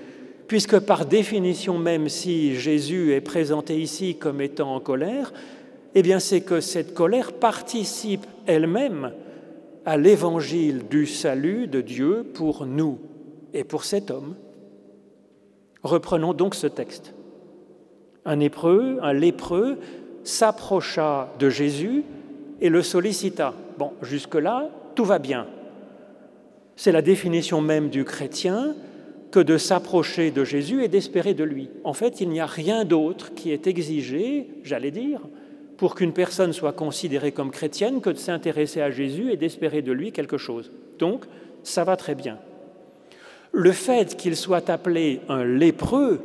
Puisque 0.48 0.78
par 0.78 1.04
définition 1.04 1.76
même, 1.76 2.08
si 2.08 2.54
Jésus 2.54 3.12
est 3.12 3.20
présenté 3.20 3.78
ici 3.78 4.16
comme 4.16 4.40
étant 4.40 4.74
en 4.74 4.80
colère, 4.80 5.34
eh 5.94 6.02
bien 6.02 6.18
c'est 6.18 6.40
que 6.40 6.60
cette 6.60 6.94
colère 6.94 7.34
participe 7.34 8.24
elle-même 8.46 9.12
à 9.84 9.98
l'évangile 9.98 10.84
du 10.88 11.06
salut 11.06 11.66
de 11.66 11.82
Dieu 11.82 12.24
pour 12.32 12.64
nous 12.64 12.98
et 13.52 13.64
pour 13.64 13.84
cet 13.84 14.10
homme. 14.10 14.34
Reprenons 15.82 16.32
donc 16.32 16.54
ce 16.54 16.66
texte. 16.66 17.12
Un 18.24 18.40
hébreu, 18.40 18.98
un 19.02 19.12
lépreux, 19.12 19.78
s'approcha 20.26 21.32
de 21.38 21.48
Jésus 21.48 22.02
et 22.60 22.68
le 22.68 22.82
sollicita. 22.82 23.54
Bon, 23.78 23.92
jusque-là, 24.02 24.68
tout 24.94 25.04
va 25.04 25.18
bien. 25.18 25.46
C'est 26.74 26.92
la 26.92 27.02
définition 27.02 27.60
même 27.60 27.88
du 27.88 28.04
chrétien 28.04 28.74
que 29.30 29.40
de 29.40 29.56
s'approcher 29.56 30.30
de 30.30 30.44
Jésus 30.44 30.82
et 30.82 30.88
d'espérer 30.88 31.34
de 31.34 31.44
lui. 31.44 31.68
En 31.84 31.92
fait, 31.92 32.20
il 32.20 32.28
n'y 32.28 32.40
a 32.40 32.46
rien 32.46 32.84
d'autre 32.84 33.34
qui 33.34 33.50
est 33.50 33.66
exigé, 33.66 34.48
j'allais 34.62 34.90
dire, 34.90 35.20
pour 35.76 35.94
qu'une 35.94 36.12
personne 36.12 36.52
soit 36.52 36.72
considérée 36.72 37.32
comme 37.32 37.50
chrétienne 37.50 38.00
que 38.00 38.10
de 38.10 38.18
s'intéresser 38.18 38.80
à 38.80 38.90
Jésus 38.90 39.30
et 39.30 39.36
d'espérer 39.36 39.82
de 39.82 39.92
lui 39.92 40.10
quelque 40.12 40.38
chose. 40.38 40.72
Donc, 40.98 41.24
ça 41.62 41.84
va 41.84 41.96
très 41.96 42.14
bien. 42.14 42.38
Le 43.52 43.72
fait 43.72 44.16
qu'il 44.16 44.36
soit 44.36 44.70
appelé 44.70 45.20
un 45.28 45.44
lépreux 45.44 46.20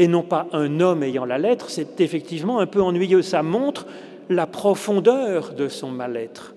et 0.00 0.08
non 0.08 0.22
pas 0.22 0.46
un 0.54 0.80
homme 0.80 1.02
ayant 1.02 1.26
la 1.26 1.36
lettre, 1.36 1.68
c'est 1.68 2.00
effectivement 2.00 2.58
un 2.60 2.66
peu 2.66 2.80
ennuyeux. 2.80 3.20
Ça 3.20 3.42
montre 3.42 3.86
la 4.30 4.46
profondeur 4.46 5.52
de 5.52 5.68
son 5.68 5.90
mal-être. 5.90 6.54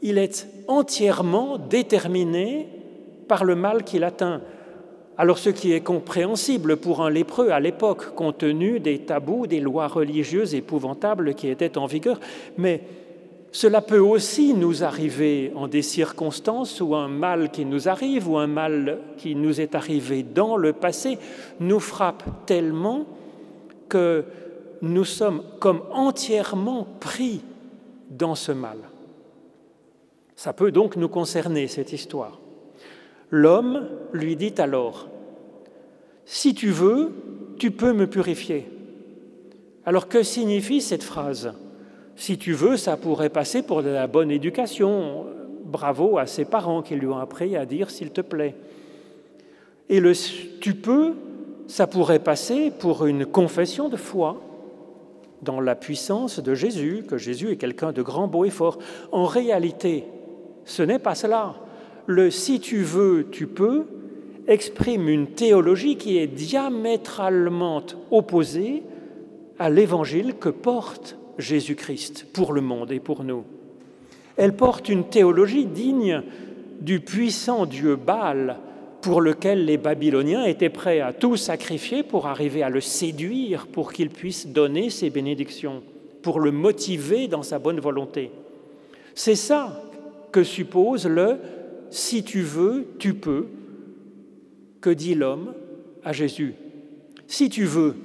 Il 0.00 0.16
est 0.16 0.48
entièrement 0.68 1.58
déterminé 1.58 2.66
par 3.28 3.44
le 3.44 3.56
mal 3.56 3.84
qu'il 3.84 4.04
atteint. 4.04 4.40
Alors 5.18 5.36
ce 5.36 5.50
qui 5.50 5.74
est 5.74 5.82
compréhensible 5.82 6.78
pour 6.78 7.02
un 7.02 7.10
lépreux 7.10 7.50
à 7.50 7.60
l'époque, 7.60 8.14
compte 8.14 8.38
tenu 8.38 8.80
des 8.80 9.00
tabous, 9.00 9.46
des 9.46 9.60
lois 9.60 9.86
religieuses 9.86 10.54
épouvantables 10.54 11.34
qui 11.34 11.48
étaient 11.48 11.76
en 11.76 11.84
vigueur, 11.84 12.20
mais 12.56 12.80
cela 13.52 13.82
peut 13.82 13.98
aussi 13.98 14.54
nous 14.54 14.82
arriver 14.82 15.52
en 15.54 15.68
des 15.68 15.82
circonstances 15.82 16.80
où 16.80 16.94
un 16.94 17.08
mal 17.08 17.50
qui 17.50 17.66
nous 17.66 17.86
arrive 17.86 18.26
ou 18.28 18.38
un 18.38 18.46
mal 18.46 18.98
qui 19.18 19.34
nous 19.34 19.60
est 19.60 19.74
arrivé 19.74 20.22
dans 20.22 20.56
le 20.56 20.72
passé 20.72 21.18
nous 21.60 21.78
frappe 21.78 22.24
tellement 22.46 23.04
que 23.90 24.24
nous 24.80 25.04
sommes 25.04 25.42
comme 25.60 25.82
entièrement 25.92 26.86
pris 26.98 27.42
dans 28.08 28.34
ce 28.34 28.52
mal. 28.52 28.78
Ça 30.34 30.54
peut 30.54 30.72
donc 30.72 30.96
nous 30.96 31.10
concerner, 31.10 31.68
cette 31.68 31.92
histoire. 31.92 32.40
L'homme 33.30 33.86
lui 34.14 34.34
dit 34.34 34.54
alors, 34.56 35.08
Si 36.24 36.54
tu 36.54 36.70
veux, 36.70 37.12
tu 37.58 37.70
peux 37.70 37.92
me 37.92 38.06
purifier. 38.06 38.70
Alors 39.84 40.08
que 40.08 40.22
signifie 40.22 40.80
cette 40.80 41.02
phrase? 41.02 41.52
Si 42.22 42.38
tu 42.38 42.52
veux, 42.52 42.76
ça 42.76 42.96
pourrait 42.96 43.30
passer 43.30 43.62
pour 43.62 43.82
de 43.82 43.88
la 43.88 44.06
bonne 44.06 44.30
éducation. 44.30 45.26
Bravo 45.64 46.18
à 46.18 46.26
ses 46.26 46.44
parents 46.44 46.80
qui 46.80 46.94
lui 46.94 47.08
ont 47.08 47.18
appris 47.18 47.56
à 47.56 47.66
dire 47.66 47.90
s'il 47.90 48.10
te 48.10 48.20
plaît. 48.20 48.54
Et 49.88 49.98
le 49.98 50.12
tu 50.60 50.74
peux, 50.74 51.14
ça 51.66 51.88
pourrait 51.88 52.20
passer 52.20 52.70
pour 52.78 53.06
une 53.06 53.26
confession 53.26 53.88
de 53.88 53.96
foi 53.96 54.40
dans 55.42 55.60
la 55.60 55.74
puissance 55.74 56.38
de 56.38 56.54
Jésus, 56.54 57.04
que 57.08 57.18
Jésus 57.18 57.50
est 57.50 57.56
quelqu'un 57.56 57.90
de 57.90 58.02
grand, 58.02 58.28
beau 58.28 58.44
et 58.44 58.50
fort. 58.50 58.78
En 59.10 59.24
réalité, 59.24 60.04
ce 60.64 60.84
n'est 60.84 61.00
pas 61.00 61.16
cela. 61.16 61.56
Le 62.06 62.30
si 62.30 62.60
tu 62.60 62.84
veux, 62.84 63.30
tu 63.32 63.48
peux 63.48 63.86
exprime 64.46 65.08
une 65.08 65.26
théologie 65.26 65.96
qui 65.96 66.18
est 66.18 66.28
diamétralement 66.28 67.82
opposée 68.12 68.84
à 69.58 69.70
l'évangile 69.70 70.34
que 70.38 70.50
porte 70.50 71.16
Jésus-Christ 71.38 72.26
pour 72.32 72.52
le 72.52 72.60
monde 72.60 72.92
et 72.92 73.00
pour 73.00 73.24
nous. 73.24 73.44
Elle 74.36 74.56
porte 74.56 74.88
une 74.88 75.08
théologie 75.08 75.66
digne 75.66 76.22
du 76.80 77.00
puissant 77.00 77.66
Dieu 77.66 77.96
Baal 77.96 78.58
pour 79.00 79.20
lequel 79.20 79.64
les 79.64 79.78
Babyloniens 79.78 80.44
étaient 80.44 80.68
prêts 80.68 81.00
à 81.00 81.12
tout 81.12 81.36
sacrifier 81.36 82.02
pour 82.02 82.26
arriver 82.26 82.62
à 82.62 82.70
le 82.70 82.80
séduire, 82.80 83.66
pour 83.66 83.92
qu'il 83.92 84.10
puisse 84.10 84.46
donner 84.46 84.90
ses 84.90 85.10
bénédictions, 85.10 85.82
pour 86.22 86.38
le 86.38 86.52
motiver 86.52 87.26
dans 87.26 87.42
sa 87.42 87.58
bonne 87.58 87.80
volonté. 87.80 88.30
C'est 89.14 89.34
ça 89.34 89.82
que 90.30 90.44
suppose 90.44 91.06
le 91.06 91.38
si 91.90 92.24
tu 92.24 92.40
veux, 92.40 92.86
tu 92.98 93.14
peux, 93.14 93.48
que 94.80 94.90
dit 94.90 95.14
l'homme 95.14 95.52
à 96.04 96.12
Jésus. 96.12 96.54
Si 97.26 97.50
tu 97.50 97.64
veux, 97.64 97.96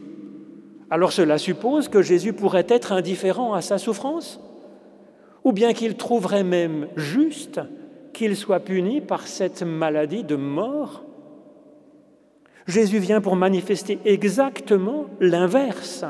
alors 0.89 1.12
cela 1.12 1.38
suppose 1.38 1.89
que 1.89 2.02
Jésus 2.02 2.34
pourrait 2.34 2.65
être 2.69 2.93
indifférent 2.93 3.54
à 3.54 3.62
sa 3.62 3.78
souffrance, 3.78 4.39
ou 5.43 5.52
bien 5.52 5.73
qu'il 5.73 5.95
trouverait 5.95 6.43
même 6.43 6.88
juste 6.95 7.60
qu'il 8.13 8.36
soit 8.36 8.62
puni 8.62 9.02
par 9.02 9.28
cette 9.28 9.63
maladie 9.63 10.23
de 10.23 10.36
mort. 10.36 11.04
Jésus 12.67 13.00
vient 13.00 13.21
pour 13.21 13.36
manifester 13.36 14.00
exactement 14.06 15.06
l'inverse, 15.19 16.06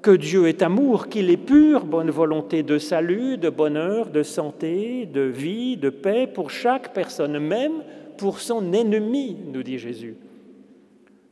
que 0.00 0.10
Dieu 0.12 0.46
est 0.46 0.62
amour, 0.62 1.08
qu'il 1.08 1.28
est 1.28 1.36
pure 1.36 1.84
bonne 1.84 2.10
volonté 2.10 2.62
de 2.62 2.78
salut, 2.78 3.36
de 3.36 3.50
bonheur, 3.50 4.10
de 4.10 4.22
santé, 4.22 5.06
de 5.06 5.22
vie, 5.22 5.76
de 5.76 5.90
paix 5.90 6.28
pour 6.32 6.50
chaque 6.50 6.94
personne, 6.94 7.38
même 7.40 7.82
pour 8.16 8.38
son 8.38 8.72
ennemi, 8.72 9.36
nous 9.52 9.64
dit 9.64 9.78
Jésus. 9.78 10.16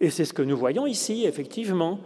Et 0.01 0.11
c'est 0.11 0.25
ce 0.25 0.33
que 0.33 0.43
nous 0.43 0.57
voyons 0.57 0.87
ici, 0.87 1.25
effectivement 1.27 2.01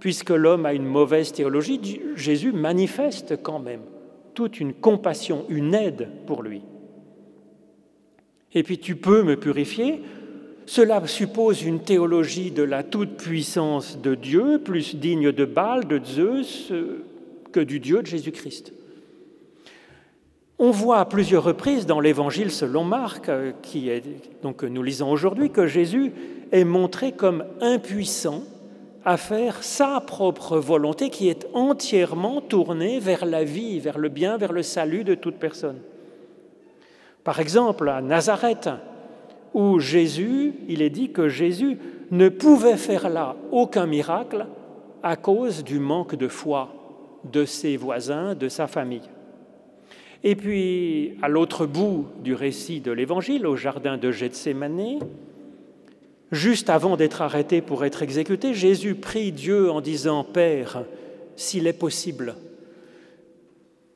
puisque 0.00 0.30
l'homme 0.30 0.66
a 0.66 0.74
une 0.74 0.84
mauvaise 0.84 1.32
théologie, 1.32 2.00
Jésus 2.14 2.52
manifeste 2.52 3.42
quand 3.42 3.58
même 3.58 3.82
toute 4.34 4.60
une 4.60 4.72
compassion, 4.72 5.44
une 5.48 5.74
aide 5.74 6.08
pour 6.26 6.42
lui. 6.42 6.62
Et 8.54 8.62
puis 8.62 8.78
tu 8.78 8.96
peux 8.96 9.22
me 9.22 9.36
purifier, 9.36 10.02
cela 10.66 11.04
suppose 11.06 11.62
une 11.62 11.80
théologie 11.80 12.50
de 12.50 12.62
la 12.62 12.82
toute-puissance 12.82 14.00
de 14.00 14.14
Dieu, 14.14 14.60
plus 14.62 14.96
digne 14.96 15.32
de 15.32 15.44
Baal, 15.44 15.86
de 15.86 16.00
Zeus, 16.04 16.72
que 17.52 17.60
du 17.60 17.80
Dieu 17.80 18.02
de 18.02 18.06
Jésus-Christ. 18.06 18.72
On 20.58 20.70
voit 20.70 20.98
à 20.98 21.04
plusieurs 21.04 21.44
reprises 21.44 21.86
dans 21.86 22.00
l'Évangile 22.00 22.50
selon 22.50 22.84
Marc, 22.84 23.30
qui 23.62 23.88
est, 23.90 24.02
donc, 24.42 24.56
que 24.56 24.66
nous 24.66 24.82
lisons 24.82 25.10
aujourd'hui, 25.10 25.50
que 25.50 25.66
Jésus 25.66 26.12
est 26.50 26.64
montré 26.64 27.12
comme 27.12 27.44
impuissant 27.60 28.42
à 29.08 29.16
faire 29.16 29.64
sa 29.64 30.02
propre 30.02 30.58
volonté 30.58 31.08
qui 31.08 31.30
est 31.30 31.46
entièrement 31.54 32.42
tournée 32.42 33.00
vers 33.00 33.24
la 33.24 33.42
vie, 33.42 33.80
vers 33.80 33.96
le 33.96 34.10
bien, 34.10 34.36
vers 34.36 34.52
le 34.52 34.62
salut 34.62 35.02
de 35.02 35.14
toute 35.14 35.36
personne. 35.36 35.78
Par 37.24 37.40
exemple, 37.40 37.88
à 37.88 38.02
Nazareth, 38.02 38.68
où 39.54 39.78
Jésus, 39.78 40.52
il 40.68 40.82
est 40.82 40.90
dit 40.90 41.10
que 41.10 41.26
Jésus 41.26 41.78
ne 42.10 42.28
pouvait 42.28 42.76
faire 42.76 43.08
là 43.08 43.34
aucun 43.50 43.86
miracle 43.86 44.44
à 45.02 45.16
cause 45.16 45.64
du 45.64 45.78
manque 45.78 46.14
de 46.14 46.28
foi 46.28 46.74
de 47.24 47.46
ses 47.46 47.78
voisins, 47.78 48.34
de 48.34 48.50
sa 48.50 48.66
famille. 48.66 49.08
Et 50.22 50.36
puis, 50.36 51.16
à 51.22 51.28
l'autre 51.28 51.64
bout 51.64 52.08
du 52.22 52.34
récit 52.34 52.82
de 52.82 52.92
l'Évangile, 52.92 53.46
au 53.46 53.56
jardin 53.56 53.96
de 53.96 54.10
Gethsémané, 54.10 54.98
Juste 56.30 56.68
avant 56.68 56.96
d'être 56.96 57.22
arrêté 57.22 57.62
pour 57.62 57.84
être 57.84 58.02
exécuté, 58.02 58.52
Jésus 58.52 58.94
prie 58.94 59.32
Dieu 59.32 59.70
en 59.70 59.80
disant, 59.80 60.24
Père, 60.24 60.84
s'il 61.36 61.66
est 61.66 61.72
possible, 61.72 62.34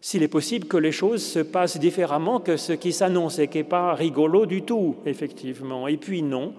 s'il 0.01 0.23
est 0.23 0.29
possible 0.29 0.66
que 0.66 0.79
les 0.79 0.92
choses 0.92 1.23
se 1.23 1.40
passent 1.40 1.79
différemment 1.79 2.40
que 2.40 2.57
ce 2.57 2.73
qui 2.73 2.92
s'annonce 2.92 3.38
et 3.38 3.49
qui 3.49 3.59
n'est 3.59 3.64
pas 3.64 3.95
rigolo 3.95 4.47
du 4.47 4.62
tout, 4.62 4.97
effectivement. 5.05 5.87
Et 5.88 5.97
puis 5.97 6.23
non, 6.23 6.55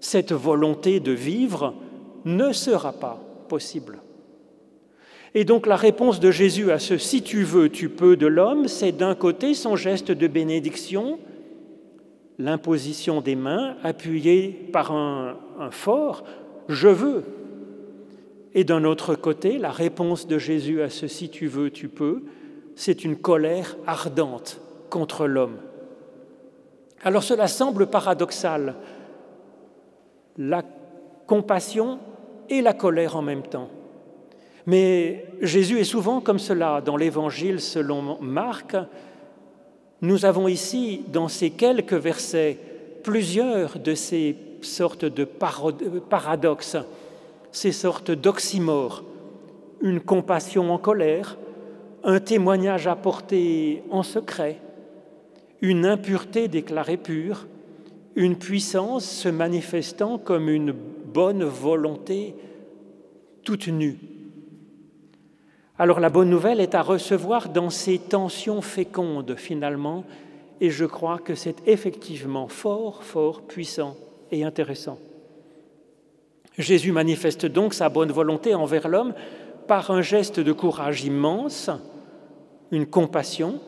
cette 0.00 0.32
volonté 0.32 0.98
de 1.00 1.12
vivre 1.12 1.74
ne 2.24 2.52
sera 2.52 2.92
pas 2.92 3.22
possible. 3.48 3.98
Et 5.34 5.44
donc 5.44 5.66
la 5.66 5.76
réponse 5.76 6.18
de 6.18 6.30
Jésus 6.30 6.72
à 6.72 6.78
ce 6.78 6.98
si 6.98 7.22
tu 7.22 7.44
veux, 7.44 7.68
tu 7.68 7.88
peux 7.88 8.16
de 8.16 8.26
l'homme, 8.26 8.66
c'est 8.66 8.92
d'un 8.92 9.14
côté 9.14 9.54
son 9.54 9.76
geste 9.76 10.10
de 10.10 10.26
bénédiction, 10.26 11.18
l'imposition 12.40 13.20
des 13.20 13.36
mains 13.36 13.76
appuyée 13.82 14.68
par 14.72 14.92
un, 14.92 15.36
fort 15.70 16.24
je 16.68 16.88
veux. 16.88 17.24
Et 18.54 18.64
d'un 18.64 18.84
autre 18.84 19.14
côté, 19.14 19.58
la 19.58 19.70
réponse 19.70 20.26
de 20.26 20.38
Jésus 20.38 20.82
à 20.82 20.90
ce 20.90 21.06
si 21.06 21.28
tu 21.28 21.46
veux, 21.46 21.70
tu 21.70 21.88
peux, 21.88 22.22
c'est 22.74 23.04
une 23.04 23.16
colère 23.16 23.76
ardente 23.86 24.60
contre 24.88 25.26
l'homme. 25.26 25.58
Alors 27.02 27.22
cela 27.22 27.46
semble 27.46 27.86
paradoxal, 27.86 28.74
la 30.36 30.62
compassion 31.26 31.98
et 32.48 32.62
la 32.62 32.72
colère 32.72 33.16
en 33.16 33.22
même 33.22 33.42
temps. 33.42 33.68
Mais 34.66 35.26
Jésus 35.40 35.78
est 35.78 35.84
souvent 35.84 36.20
comme 36.20 36.38
cela 36.38 36.80
dans 36.80 36.96
l'Évangile 36.96 37.60
selon 37.60 38.18
Marc. 38.20 38.76
Nous 40.02 40.24
avons 40.24 40.48
ici, 40.48 41.02
dans 41.08 41.28
ces 41.28 41.50
quelques 41.50 41.92
versets, 41.92 42.56
plusieurs 43.02 43.78
de 43.78 43.94
ces 43.94 44.36
sortes 44.62 45.04
de 45.04 45.24
paradoxes, 45.24 46.76
ces 47.52 47.72
sortes 47.72 48.10
d'oxymores, 48.10 49.04
une 49.82 50.00
compassion 50.00 50.72
en 50.72 50.78
colère, 50.78 51.36
un 52.04 52.20
témoignage 52.20 52.86
apporté 52.86 53.82
en 53.90 54.02
secret, 54.02 54.58
une 55.60 55.84
impureté 55.84 56.48
déclarée 56.48 56.96
pure, 56.96 57.46
une 58.16 58.36
puissance 58.36 59.04
se 59.04 59.28
manifestant 59.28 60.18
comme 60.18 60.48
une 60.48 60.72
bonne 60.72 61.44
volonté 61.44 62.34
toute 63.44 63.68
nue. 63.68 63.98
Alors 65.80 65.98
la 65.98 66.10
bonne 66.10 66.28
nouvelle 66.28 66.60
est 66.60 66.74
à 66.74 66.82
recevoir 66.82 67.48
dans 67.48 67.70
ces 67.70 67.98
tensions 67.98 68.60
fécondes 68.60 69.34
finalement, 69.38 70.04
et 70.60 70.68
je 70.68 70.84
crois 70.84 71.18
que 71.18 71.34
c'est 71.34 71.66
effectivement 71.66 72.48
fort, 72.48 73.02
fort 73.02 73.40
puissant 73.40 73.96
et 74.30 74.44
intéressant. 74.44 74.98
Jésus 76.58 76.92
manifeste 76.92 77.46
donc 77.46 77.72
sa 77.72 77.88
bonne 77.88 78.12
volonté 78.12 78.54
envers 78.54 78.88
l'homme 78.88 79.14
par 79.68 79.90
un 79.90 80.02
geste 80.02 80.38
de 80.38 80.52
courage 80.52 81.02
immense, 81.04 81.70
une 82.72 82.84
compassion, 82.84 83.58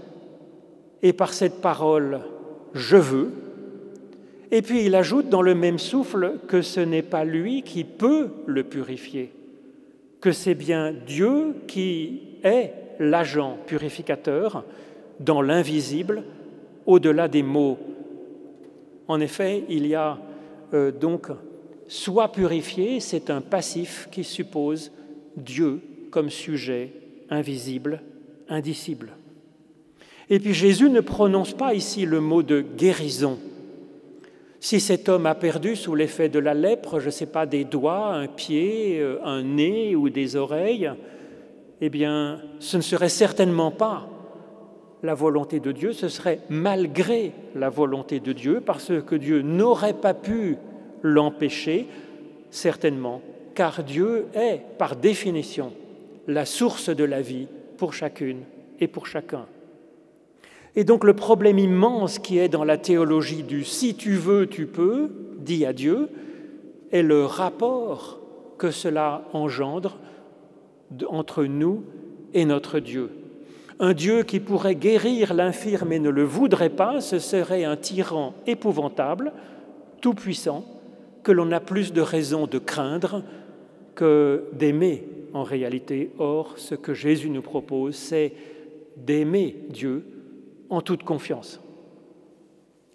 et 1.01 1.15
par 1.15 1.33
cette 1.33 1.63
parole 1.63 2.21
je 2.75 2.99
veux. 2.99 3.33
Et 4.51 4.61
puis 4.61 4.85
il 4.85 4.95
ajoute 4.97 5.31
dans 5.31 5.41
le 5.41 5.55
même 5.55 5.79
souffle 5.79 6.35
que 6.47 6.61
ce 6.61 6.81
n'est 6.81 7.01
pas 7.01 7.25
lui 7.25 7.63
qui 7.63 7.85
peut 7.85 8.29
le 8.45 8.65
purifier, 8.65 9.33
que 10.23 10.33
c'est 10.33 10.55
bien 10.55 10.95
Dieu 11.07 11.57
qui 11.67 12.21
est 12.45 12.73
l'agent 12.99 13.59
purificateur 13.67 14.65
dans 15.21 15.43
l'invisible, 15.43 16.23
au-delà 16.87 17.29
des 17.29 17.43
mots. 17.43 17.79
En 19.09 19.21
effet, 19.21 19.65
il 19.69 19.87
y 19.87 19.95
a 19.95 20.19
euh, 20.73 20.93
donc 20.93 21.27
soit 21.89 22.33
purifié, 22.33 23.01
c'est 23.01 23.29
un 23.29 23.41
passif 23.41 24.09
qui 24.11 24.25
suppose 24.25 24.93
Dieu 25.37 25.81
comme 26.11 26.31
sujet 26.31 26.93
invisible, 27.29 28.01
indicible. 28.49 29.13
Et 30.31 30.39
puis 30.39 30.55
Jésus 30.55 30.89
ne 30.89 31.01
prononce 31.01 31.53
pas 31.53 31.75
ici 31.75 32.07
le 32.07 32.21
mot 32.21 32.43
de 32.43 32.61
guérison. 32.61 33.39
Si 34.63 34.79
cet 34.79 35.09
homme 35.09 35.27
a 35.27 35.35
perdu 35.35 35.75
sous 35.75 35.97
l'effet 35.97 36.29
de 36.29 36.39
la 36.39 36.55
lèpre, 36.55 37.01
je 37.01 37.07
ne 37.07 37.11
sais 37.11 37.27
pas, 37.27 37.47
des 37.47 37.65
doigts, 37.65 38.15
un 38.15 38.29
pied, 38.29 39.01
euh, 39.01 39.19
un 39.25 39.43
nez 39.43 39.97
ou 39.97 40.09
des 40.09 40.37
oreilles, 40.37 40.89
eh 41.81 41.91
bien, 41.91 42.41
ce 42.61 42.77
ne 42.77 42.83
serait 42.83 43.09
certainement 43.09 43.73
pas 43.73 44.09
la 45.03 45.15
volonté 45.15 45.59
de 45.59 45.73
Dieu, 45.73 45.93
ce 45.93 46.07
serait 46.07 46.39
malgré 46.49 47.33
la 47.57 47.71
volonté 47.71 48.21
de 48.21 48.33
Dieu, 48.33 48.63
parce 48.65 48.93
que 49.05 49.17
Dieu 49.17 49.43
n'aurait 49.43 49.95
pas 49.95 50.15
pu 50.15 50.59
l'empêcher, 51.03 51.89
certainement, 52.53 53.21
car 53.57 53.83
Dieu 53.83 54.29
est, 54.33 54.61
par 54.79 54.95
définition, 54.95 55.73
la 56.29 56.45
source 56.45 56.89
de 56.89 57.03
la 57.03 57.21
vie 57.21 57.49
pour 57.79 57.95
chacune 57.95 58.43
et 58.79 58.87
pour 58.87 59.09
chacun. 59.09 59.47
Et 60.75 60.85
donc 60.85 61.05
le 61.05 61.15
problème 61.15 61.59
immense 61.59 62.19
qui 62.19 62.39
est 62.39 62.49
dans 62.49 62.65
la 62.65 62.79
théologie 62.79 63.43
du 63.43 63.65
si 63.65 63.95
tu 63.95 64.15
veux, 64.15 64.47
tu 64.47 64.67
peux, 64.67 65.11
dit 65.39 65.67
à 65.67 65.73
Dieu, 65.73 66.09
est 66.91 67.03
le 67.03 67.25
rapport 67.25 68.21
que 68.59 68.71
cela 68.71 69.25
engendre 69.33 69.99
entre 71.09 71.45
nous 71.45 71.85
et 72.33 72.45
notre 72.45 72.79
Dieu. 72.79 73.11
Un 73.81 73.93
Dieu 73.95 74.23
qui 74.23 74.41
pourrait 74.41 74.75
guérir 74.75 75.35
l'infirme 75.35 75.93
et 75.93 75.99
ne 75.99 76.11
le 76.11 76.23
voudrait 76.23 76.71
pas, 76.71 77.01
ce 77.01 77.19
serait 77.19 77.65
un 77.65 77.77
tyran 77.77 78.35
épouvantable, 78.47 79.33
tout-puissant, 80.01 80.65
que 81.23 81.33
l'on 81.33 81.51
a 81.53 81.61
plus 81.61 81.93
de 81.93 82.01
raisons 82.01 82.47
de 82.47 82.59
craindre 82.59 83.23
que 83.95 84.45
d'aimer 84.53 85.05
en 85.33 85.43
réalité. 85.43 86.11
Or, 86.19 86.55
ce 86.57 86.75
que 86.75 86.95
Jésus 86.95 87.31
nous 87.31 87.43
propose, 87.43 87.95
c'est 87.95 88.33
d'aimer 88.97 89.57
Dieu 89.71 90.05
en 90.73 90.81
toute 90.81 91.03
confiance. 91.03 91.61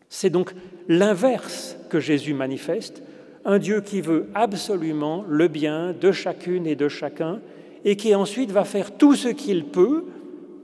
C'est 0.10 0.32
donc 0.32 0.54
l'inverse 0.88 1.78
que 1.90 2.00
Jésus 2.00 2.34
manifeste, 2.34 3.04
un 3.46 3.60
Dieu 3.60 3.82
qui 3.82 4.02
veut 4.02 4.28
absolument 4.34 5.24
le 5.28 5.48
bien 5.48 5.94
de 5.94 6.12
chacune 6.12 6.66
et 6.66 6.76
de 6.76 6.90
chacun, 6.90 7.40
et 7.86 7.96
qui 7.96 8.16
ensuite 8.16 8.52
va 8.52 8.66
faire 8.66 8.98
tout 8.98 9.16
ce 9.16 9.28
qu'il 9.28 9.66
peut 9.66 10.06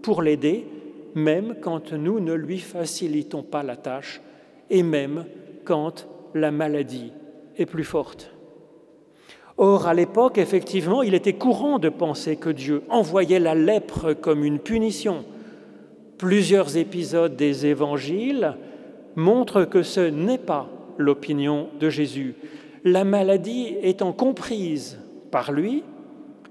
pour 0.02 0.24
l'aider, 0.24 0.66
même 1.14 1.56
quand 1.62 1.94
nous 1.94 2.20
ne 2.20 2.34
lui 2.34 2.58
facilitons 2.58 3.44
pas 3.44 3.62
la 3.62 3.76
tâche, 3.76 4.20
et 4.72 4.82
même 4.82 5.26
quand 5.66 6.08
la 6.34 6.52
maladie 6.52 7.14
est 7.58 7.68
plus 7.68 7.84
forte. 7.84 8.32
Or, 9.58 9.88
à 9.88 9.94
l'époque, 9.94 10.40
effectivement, 10.40 11.04
il 11.04 11.14
était 11.14 11.34
courant 11.34 11.78
de 11.78 11.90
penser 11.90 12.38
que 12.38 12.50
Dieu 12.50 12.82
envoyait 12.90 13.40
la 13.40 13.54
lèpre 13.54 14.14
comme 14.14 14.44
une 14.44 14.58
punition 14.58 15.26
Plusieurs 16.24 16.78
épisodes 16.78 17.36
des 17.36 17.66
évangiles 17.66 18.56
montrent 19.18 19.66
que 19.66 19.84
ce 19.84 20.00
n'est 20.00 20.38
pas 20.38 20.70
l'opinion 20.98 21.68
de 21.82 21.90
Jésus. 21.90 22.36
La 22.86 23.04
maladie 23.04 23.76
étant 23.82 24.14
comprise 24.14 25.00
par 25.32 25.52
lui 25.52 25.84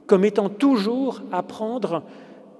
comme 0.07 0.27
étant 0.27 0.51
toujours 0.51 1.23
à 1.33 1.43
prendre 1.43 2.03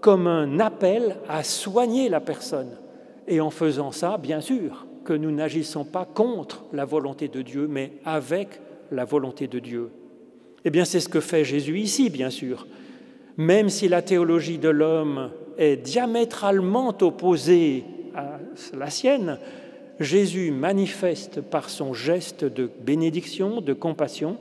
comme 0.01 0.27
un 0.27 0.59
appel 0.59 1.17
à 1.29 1.45
soigner 1.45 2.09
la 2.09 2.21
personne. 2.21 2.79
Et 3.29 3.43
en 3.43 3.51
faisant 3.51 3.93
ça, 3.93 4.17
bien 4.17 4.41
sûr, 4.41 4.87
que 5.05 5.13
nous 5.13 5.33
n'agissons 5.33 5.85
pas 5.85 6.07
contre 6.07 6.65
la 6.73 6.87
volonté 6.87 7.29
de 7.29 7.43
Dieu, 7.43 7.67
mais 7.69 7.93
avec 8.07 8.59
la 8.91 9.05
volonté 9.05 9.49
de 9.49 9.59
Dieu. 9.59 9.91
Eh 10.65 10.71
bien, 10.71 10.87
c'est 10.87 11.01
ce 11.01 11.11
que 11.11 11.21
fait 11.21 11.45
Jésus 11.45 11.79
ici, 11.79 12.09
bien 12.09 12.31
sûr. 12.31 12.67
Même 13.37 13.69
si 13.69 13.87
la 13.87 14.01
théologie 14.01 14.57
de 14.57 14.71
l'homme 14.71 15.29
est 15.59 15.77
diamétralement 15.77 16.97
opposée 17.01 17.85
à 18.15 18.39
la 18.77 18.91
sienne, 18.91 19.39
Jésus 20.01 20.51
manifeste 20.51 21.41
par 21.41 21.71
son 21.71 21.95
geste 21.95 22.45
de 22.45 22.71
bénédiction, 22.85 23.61
de 23.61 23.73
compassion, 23.73 24.39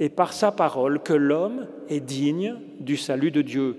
et 0.00 0.08
par 0.08 0.32
sa 0.32 0.52
parole 0.52 1.00
que 1.02 1.12
l'homme 1.12 1.66
est 1.88 2.00
digne 2.00 2.56
du 2.80 2.96
salut 2.96 3.30
de 3.30 3.42
Dieu. 3.42 3.76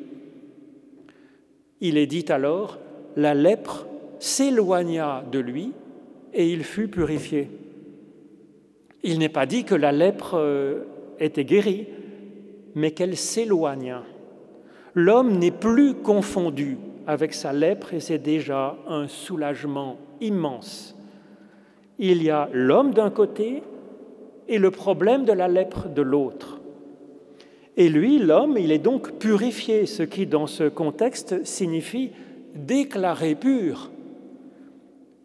Il 1.81 1.97
est 1.97 2.07
dit 2.07 2.25
alors, 2.29 2.77
la 3.15 3.33
lèpre 3.33 3.87
s'éloigna 4.19 5.23
de 5.31 5.39
lui 5.39 5.71
et 6.33 6.51
il 6.51 6.63
fut 6.63 6.89
purifié. 6.89 7.49
Il 9.03 9.19
n'est 9.19 9.29
pas 9.29 9.45
dit 9.45 9.63
que 9.63 9.75
la 9.75 9.93
lèpre 9.93 10.33
euh, 10.35 10.83
était 11.19 11.45
guérie, 11.45 11.87
mais 12.75 12.91
qu'elle 12.91 13.15
s'éloigna. 13.15 14.03
L'homme 14.95 15.37
n'est 15.37 15.51
plus 15.51 15.93
confondu 15.93 16.77
avec 17.05 17.33
sa 17.33 17.53
lèpre 17.53 17.93
et 17.93 17.99
c'est 17.99 18.17
déjà 18.17 18.77
un 18.87 19.07
soulagement 19.07 19.97
immense. 20.21 20.95
Il 21.97 22.23
y 22.23 22.29
a 22.29 22.49
l'homme 22.53 22.93
d'un 22.93 23.09
côté 23.09 23.63
et 24.47 24.57
le 24.57 24.71
problème 24.71 25.25
de 25.25 25.33
la 25.33 25.47
lèpre 25.47 25.87
de 25.87 26.01
l'autre. 26.01 26.59
Et 27.77 27.87
lui, 27.87 28.19
l'homme, 28.19 28.57
il 28.57 28.71
est 28.71 28.79
donc 28.79 29.13
purifié, 29.19 29.85
ce 29.85 30.03
qui 30.03 30.25
dans 30.25 30.47
ce 30.47 30.67
contexte 30.67 31.45
signifie 31.45 32.11
déclaré 32.55 33.35
pur. 33.35 33.89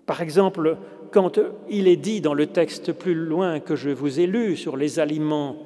Par 0.06 0.20
exemple, 0.20 0.76
quand 1.10 1.38
il 1.70 1.88
est 1.88 1.96
dit 1.96 2.20
dans 2.20 2.34
le 2.34 2.46
texte 2.46 2.92
plus 2.92 3.14
loin 3.14 3.60
que 3.60 3.76
je 3.76 3.90
vous 3.90 4.20
ai 4.20 4.26
lu 4.26 4.56
sur 4.56 4.76
les 4.76 5.00
aliments, 5.00 5.56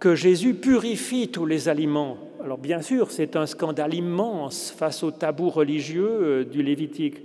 que 0.00 0.14
Jésus 0.14 0.54
purifie 0.54 1.28
tous 1.28 1.46
les 1.46 1.68
aliments, 1.68 2.16
alors 2.48 2.56
bien 2.56 2.80
sûr, 2.80 3.10
c'est 3.10 3.36
un 3.36 3.44
scandale 3.44 3.92
immense 3.92 4.70
face 4.74 5.02
au 5.02 5.10
tabou 5.10 5.50
religieux 5.50 6.08
euh, 6.08 6.44
du 6.46 6.62
Lévitique. 6.62 7.20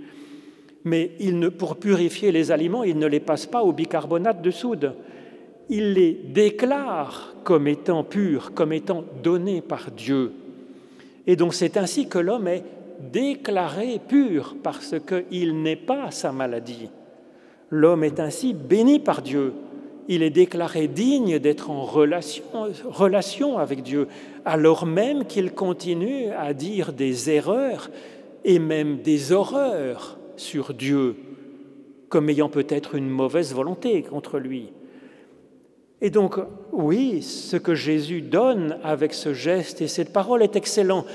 Mais 0.84 1.12
pour 1.56 1.76
purifier 1.76 2.30
les 2.30 2.52
aliments, 2.52 2.84
il 2.84 2.98
ne 2.98 3.06
les 3.06 3.20
passe 3.20 3.46
pas 3.46 3.62
au 3.62 3.72
bicarbonate 3.72 4.42
de 4.42 4.50
soude. 4.50 4.92
Il 5.70 5.94
les 5.94 6.12
déclare 6.12 7.36
comme 7.42 7.68
étant 7.68 8.04
purs, 8.04 8.52
comme 8.52 8.74
étant 8.74 9.02
donnés 9.22 9.62
par 9.62 9.92
Dieu. 9.92 10.32
Et 11.26 11.36
donc 11.36 11.54
c'est 11.54 11.78
ainsi 11.78 12.06
que 12.06 12.18
l'homme 12.18 12.48
est 12.48 12.64
déclaré 13.10 14.02
pur 14.06 14.56
parce 14.62 14.94
qu'il 15.08 15.62
n'est 15.62 15.74
pas 15.74 16.10
sa 16.10 16.32
maladie. 16.32 16.90
L'homme 17.70 18.04
est 18.04 18.20
ainsi 18.20 18.52
béni 18.52 19.00
par 19.00 19.22
Dieu. 19.22 19.54
Il 20.08 20.22
est 20.22 20.30
déclaré 20.30 20.86
digne 20.86 21.38
d'être 21.38 21.70
en 21.70 21.82
relation, 21.82 23.58
avec 23.58 23.82
Dieu, 23.82 24.08
alors 24.44 24.84
même 24.84 25.24
qu'il 25.24 25.52
continue 25.52 26.28
à 26.30 26.52
dire 26.52 26.92
des 26.92 27.30
erreurs 27.30 27.90
et 28.44 28.58
même 28.58 28.98
des 28.98 29.32
horreurs 29.32 30.18
sur 30.36 30.74
Dieu, 30.74 31.16
comme 32.10 32.28
ayant 32.28 32.50
peut-être 32.50 32.94
une 32.94 33.08
mauvaise 33.08 33.54
volonté 33.54 34.02
contre 34.02 34.38
lui. 34.38 34.72
Et 36.02 36.10
donc, 36.10 36.36
oui, 36.72 37.22
ce 37.22 37.56
que 37.56 37.74
Jésus 37.74 38.20
donne 38.20 38.78
avec 38.82 39.14
ce 39.14 39.32
geste 39.32 39.80
et 39.80 39.88
cette 39.88 40.12
parole 40.12 40.42
est 40.42 40.56
excellent. 40.56 41.06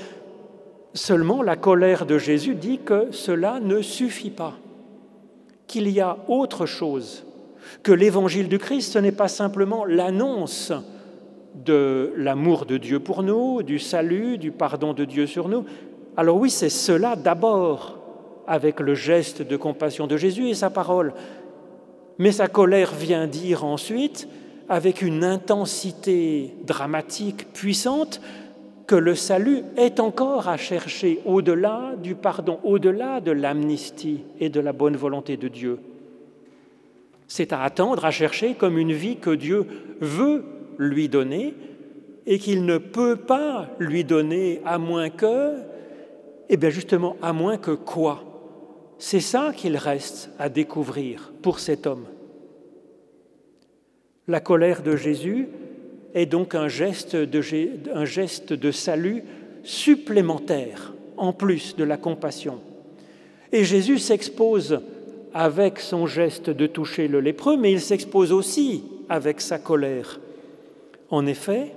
Seulement, 0.94 1.42
la 1.42 1.54
colère 1.54 2.06
de 2.06 2.18
Jésus 2.18 2.56
dit 2.56 2.80
que 2.84 3.12
cela 3.12 3.60
ne 3.60 3.82
suffit 3.82 4.30
pas, 4.30 4.54
qu'il 5.68 5.88
y 5.88 6.00
a 6.00 6.18
autre 6.26 6.66
chose, 6.66 7.24
que 7.82 7.92
l'évangile 7.92 8.48
du 8.48 8.58
Christ, 8.58 8.92
ce 8.92 8.98
n'est 8.98 9.12
pas 9.12 9.28
simplement 9.28 9.84
l'annonce 9.84 10.72
de 11.54 12.12
l'amour 12.16 12.66
de 12.66 12.76
Dieu 12.76 13.00
pour 13.00 13.22
nous, 13.22 13.62
du 13.62 13.78
salut, 13.78 14.38
du 14.38 14.50
pardon 14.50 14.92
de 14.92 15.04
Dieu 15.04 15.26
sur 15.26 15.48
nous. 15.48 15.64
Alors 16.16 16.36
oui, 16.36 16.50
c'est 16.50 16.68
cela 16.68 17.16
d'abord, 17.16 17.98
avec 18.46 18.80
le 18.80 18.94
geste 18.94 19.42
de 19.42 19.56
compassion 19.56 20.06
de 20.06 20.16
Jésus 20.16 20.48
et 20.48 20.54
sa 20.54 20.70
parole. 20.70 21.12
Mais 22.18 22.32
sa 22.32 22.48
colère 22.48 22.92
vient 22.94 23.26
dire 23.26 23.64
ensuite, 23.64 24.28
avec 24.68 25.02
une 25.02 25.24
intensité 25.24 26.54
dramatique 26.64 27.52
puissante, 27.52 28.20
que 28.86 28.94
le 28.96 29.14
salut 29.14 29.62
est 29.76 30.00
encore 30.00 30.48
à 30.48 30.56
chercher 30.56 31.20
au-delà 31.24 31.94
du 32.02 32.14
pardon, 32.16 32.58
au-delà 32.64 33.20
de 33.20 33.30
l'amnistie 33.30 34.24
et 34.40 34.48
de 34.48 34.60
la 34.60 34.72
bonne 34.72 34.96
volonté 34.96 35.36
de 35.36 35.48
Dieu. 35.48 35.78
C'est 37.32 37.52
à 37.52 37.62
attendre, 37.62 38.04
à 38.04 38.10
chercher 38.10 38.54
comme 38.54 38.76
une 38.76 38.92
vie 38.92 39.14
que 39.16 39.30
Dieu 39.30 39.64
veut 40.00 40.42
lui 40.78 41.08
donner 41.08 41.54
et 42.26 42.40
qu'il 42.40 42.64
ne 42.64 42.76
peut 42.76 43.14
pas 43.14 43.68
lui 43.78 44.02
donner 44.02 44.60
à 44.64 44.78
moins 44.78 45.10
que, 45.10 45.52
eh 46.48 46.56
bien 46.56 46.70
justement, 46.70 47.16
à 47.22 47.32
moins 47.32 47.56
que 47.56 47.70
quoi? 47.70 48.24
C'est 48.98 49.20
ça 49.20 49.52
qu'il 49.56 49.76
reste 49.76 50.30
à 50.40 50.48
découvrir 50.48 51.32
pour 51.40 51.60
cet 51.60 51.86
homme. 51.86 52.06
La 54.26 54.40
colère 54.40 54.82
de 54.82 54.96
Jésus 54.96 55.46
est 56.14 56.26
donc 56.26 56.56
un 56.56 56.66
geste 56.66 57.14
de 57.14 58.70
salut 58.72 59.22
supplémentaire, 59.62 60.94
en 61.16 61.32
plus 61.32 61.76
de 61.76 61.84
la 61.84 61.96
compassion. 61.96 62.58
Et 63.52 63.62
Jésus 63.62 63.98
s'expose 63.98 64.80
avec 65.34 65.80
son 65.80 66.06
geste 66.06 66.50
de 66.50 66.66
toucher 66.66 67.08
le 67.08 67.20
lépreux, 67.20 67.56
mais 67.56 67.72
il 67.72 67.80
s'expose 67.80 68.32
aussi 68.32 68.84
avec 69.08 69.40
sa 69.40 69.58
colère. 69.58 70.20
En 71.10 71.26
effet, 71.26 71.72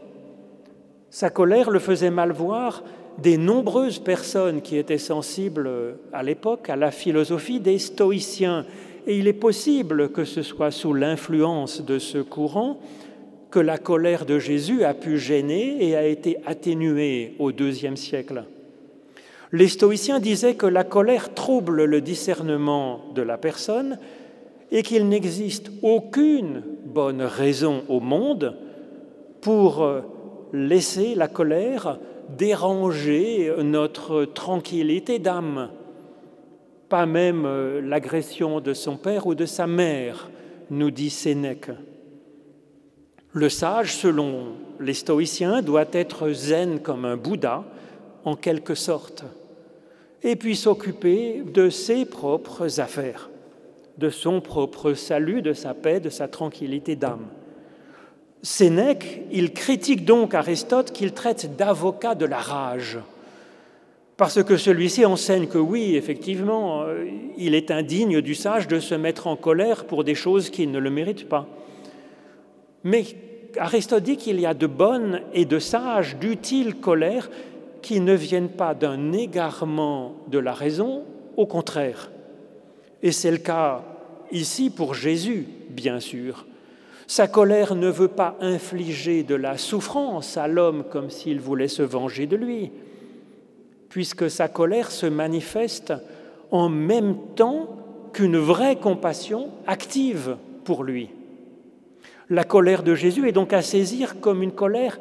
sa 1.09 1.29
colère 1.29 1.69
le 1.69 1.79
faisait 1.79 2.11
mal 2.11 2.31
voir 2.31 2.83
des 3.19 3.37
nombreuses 3.37 3.99
personnes 3.99 4.61
qui 4.61 4.77
étaient 4.77 4.97
sensibles 4.97 5.69
à 6.11 6.23
l'époque 6.23 6.69
à 6.69 6.75
la 6.75 6.91
philosophie 6.91 7.59
des 7.59 7.77
stoïciens. 7.77 8.65
Et 9.05 9.17
il 9.17 9.27
est 9.27 9.33
possible 9.33 10.09
que 10.09 10.25
ce 10.25 10.41
soit 10.41 10.71
sous 10.71 10.93
l'influence 10.93 11.81
de 11.81 11.99
ce 11.99 12.17
courant 12.17 12.79
que 13.51 13.59
la 13.59 13.77
colère 13.77 14.25
de 14.25 14.39
Jésus 14.39 14.83
a 14.83 14.95
pu 14.95 15.19
gêner 15.19 15.87
et 15.87 15.95
a 15.95 16.07
été 16.07 16.37
atténuée 16.45 17.35
au 17.37 17.51
deuxième 17.51 17.97
siècle. 17.97 18.45
Les 19.53 19.67
stoïciens 19.67 20.19
disaient 20.19 20.55
que 20.55 20.65
la 20.65 20.83
colère 20.83 21.35
trouble 21.35 21.83
le 21.83 22.01
discernement 22.01 23.01
de 23.13 23.21
la 23.21 23.37
personne 23.37 23.99
et 24.71 24.81
qu'il 24.81 25.07
n'existe 25.07 25.71
aucune 25.83 26.63
bonne 26.85 27.21
raison 27.21 27.83
au 27.87 27.99
monde 27.99 28.57
pour 29.41 29.87
laisser 30.53 31.13
la 31.13 31.27
colère 31.27 31.99
déranger 32.35 33.53
notre 33.59 34.25
tranquillité 34.25 35.19
d'âme, 35.19 35.69
pas 36.89 37.05
même 37.05 37.47
l'agression 37.79 38.59
de 38.59 38.73
son 38.73 38.97
père 38.97 39.27
ou 39.27 39.35
de 39.35 39.45
sa 39.45 39.67
mère, 39.67 40.31
nous 40.71 40.89
dit 40.89 41.11
Sénèque. 41.11 41.69
Le 43.33 43.49
sage, 43.49 43.95
selon 43.95 44.53
les 44.79 44.95
stoïciens, 44.95 45.61
doit 45.61 45.85
être 45.91 46.31
zen 46.31 46.79
comme 46.79 47.05
un 47.05 47.17
Bouddha, 47.17 47.65
en 48.25 48.35
quelque 48.35 48.73
sorte, 48.73 49.25
et 50.23 50.35
puis 50.35 50.55
s'occuper 50.55 51.43
de 51.53 51.69
ses 51.69 52.05
propres 52.05 52.79
affaires, 52.79 53.29
de 53.97 54.09
son 54.09 54.41
propre 54.41 54.93
salut, 54.93 55.41
de 55.41 55.53
sa 55.53 55.73
paix, 55.73 55.99
de 55.99 56.09
sa 56.09 56.27
tranquillité 56.27 56.95
d'âme. 56.95 57.27
Sénèque, 58.41 59.21
il 59.31 59.53
critique 59.53 60.05
donc 60.05 60.33
Aristote 60.33 60.91
qu'il 60.91 61.13
traite 61.13 61.55
d'avocat 61.55 62.15
de 62.15 62.25
la 62.25 62.39
rage, 62.39 62.99
parce 64.17 64.43
que 64.43 64.57
celui-ci 64.57 65.05
enseigne 65.05 65.47
que 65.47 65.57
oui, 65.57 65.95
effectivement, 65.95 66.83
euh, 66.83 67.05
il 67.37 67.55
est 67.55 67.71
indigne 67.71 68.21
du 68.21 68.35
sage 68.35 68.67
de 68.67 68.79
se 68.79 68.95
mettre 68.95 69.27
en 69.27 69.35
colère 69.35 69.85
pour 69.85 70.03
des 70.03 70.15
choses 70.15 70.49
qui 70.49 70.67
ne 70.67 70.77
le 70.77 70.89
méritent 70.89 71.27
pas. 71.27 71.47
Mais 72.83 73.03
Aristote 73.57 74.03
dit 74.03 74.17
qu'il 74.17 74.39
y 74.39 74.45
a 74.45 74.53
de 74.53 74.67
bonnes 74.67 75.21
et 75.33 75.45
de 75.45 75.59
sages, 75.59 76.17
d'utiles 76.17 76.75
colères 76.75 77.29
qui 77.83 77.99
ne 77.99 78.13
viennent 78.13 78.49
pas 78.49 78.73
d'un 78.73 79.11
égarement 79.11 80.15
de 80.27 80.39
la 80.39 80.53
raison, 80.53 81.03
au 81.37 81.45
contraire. 81.45 82.09
Et 83.03 83.11
c'est 83.11 83.29
le 83.29 83.37
cas 83.37 83.83
ici 84.31 84.71
pour 84.71 84.95
Jésus, 84.95 85.45
bien 85.69 85.99
sûr. 85.99 86.45
Sa 87.05 87.27
colère 87.27 87.75
ne 87.75 87.89
veut 87.89 88.07
pas 88.07 88.37
infliger 88.39 89.23
de 89.23 89.35
la 89.35 89.57
souffrance 89.57 90.37
à 90.37 90.47
l'homme 90.47 90.85
comme 90.89 91.09
s'il 91.09 91.39
voulait 91.39 91.67
se 91.67 91.83
venger 91.83 92.25
de 92.25 92.37
lui, 92.37 92.71
puisque 93.89 94.31
sa 94.31 94.47
colère 94.47 94.89
se 94.89 95.05
manifeste 95.05 95.93
en 96.49 96.69
même 96.69 97.17
temps 97.35 97.67
qu'une 98.13 98.37
vraie 98.37 98.77
compassion 98.77 99.49
active 99.67 100.37
pour 100.63 100.83
lui. 100.83 101.09
La 102.29 102.45
colère 102.45 102.83
de 102.83 102.95
Jésus 102.95 103.27
est 103.27 103.33
donc 103.33 103.51
à 103.51 103.61
saisir 103.61 104.21
comme 104.21 104.41
une 104.41 104.53
colère 104.53 104.99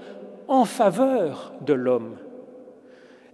en 0.49 0.65
faveur 0.65 1.53
de 1.65 1.73
l'homme. 1.73 2.17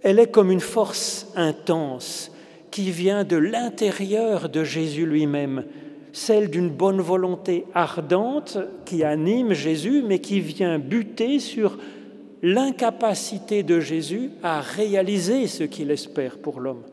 Elle 0.01 0.19
est 0.19 0.31
comme 0.31 0.51
une 0.51 0.59
force 0.59 1.27
intense 1.35 2.31
qui 2.71 2.91
vient 2.91 3.23
de 3.23 3.35
l'intérieur 3.35 4.49
de 4.49 4.63
Jésus 4.63 5.05
lui-même, 5.05 5.65
celle 6.13 6.49
d'une 6.49 6.69
bonne 6.69 7.01
volonté 7.01 7.65
ardente 7.73 8.57
qui 8.85 9.03
anime 9.03 9.53
Jésus, 9.53 10.03
mais 10.05 10.19
qui 10.19 10.39
vient 10.39 10.79
buter 10.79 11.39
sur 11.39 11.77
l'incapacité 12.41 13.63
de 13.63 13.79
Jésus 13.79 14.31
à 14.41 14.61
réaliser 14.61 15.47
ce 15.47 15.63
qu'il 15.63 15.91
espère 15.91 16.37
pour 16.37 16.59
l'homme. 16.59 16.83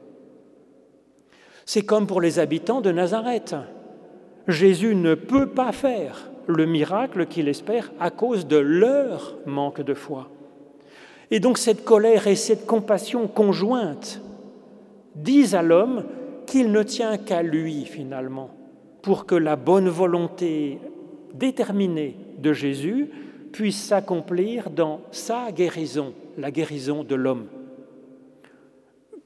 C'est 1.64 1.82
comme 1.82 2.07
pour 2.07 2.20
les 2.20 2.38
habitants 2.38 2.80
de 2.80 2.92
Nazareth. 2.92 3.54
Jésus 4.48 4.94
ne 4.94 5.14
peut 5.14 5.48
pas 5.48 5.72
faire 5.72 6.30
le 6.46 6.66
miracle 6.66 7.26
qu'il 7.26 7.48
espère 7.48 7.92
à 7.98 8.11
cause 8.11 8.46
de 8.46 8.57
leur 8.57 9.36
manque 9.46 9.82
de 9.82 9.94
foi. 9.94 10.30
Et 11.31 11.41
donc 11.41 11.59
cette 11.59 11.85
colère 11.85 12.27
et 12.27 12.37
cette 12.37 12.66
compassion 12.66 13.27
conjointe 13.27 14.20
disent 15.14 15.55
à 15.55 15.62
l'homme 15.62 16.05
qu'il 16.47 16.70
ne 16.70 16.83
tient 16.83 17.18
qu'à 17.18 17.43
lui 17.43 17.85
finalement 17.85 18.51
pour 19.03 19.27
que 19.27 19.35
la 19.35 19.57
bonne 19.57 19.89
volonté 19.89 20.79
déterminée 21.35 22.16
de 22.39 22.53
Jésus 22.53 23.11
puisse 23.53 23.83
s'accomplir 23.83 24.70
dans 24.70 25.01
sa 25.11 25.51
guérison, 25.53 26.12
la 26.39 26.51
guérison 26.51 27.05
de 27.05 27.14
l'homme. 27.14 27.47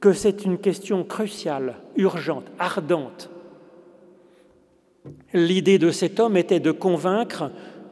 Que 0.01 0.13
c'est 0.13 0.45
une 0.45 0.59
question 0.59 1.05
cruciale, 1.05 1.77
urgente, 1.97 2.47
ardente, 2.59 3.31
L'idée 5.33 5.79
de 5.79 5.91
cet 5.91 6.21
homme 6.21 6.37
était 6.37 6.61
de 6.61 6.73
convaincre 6.73 7.51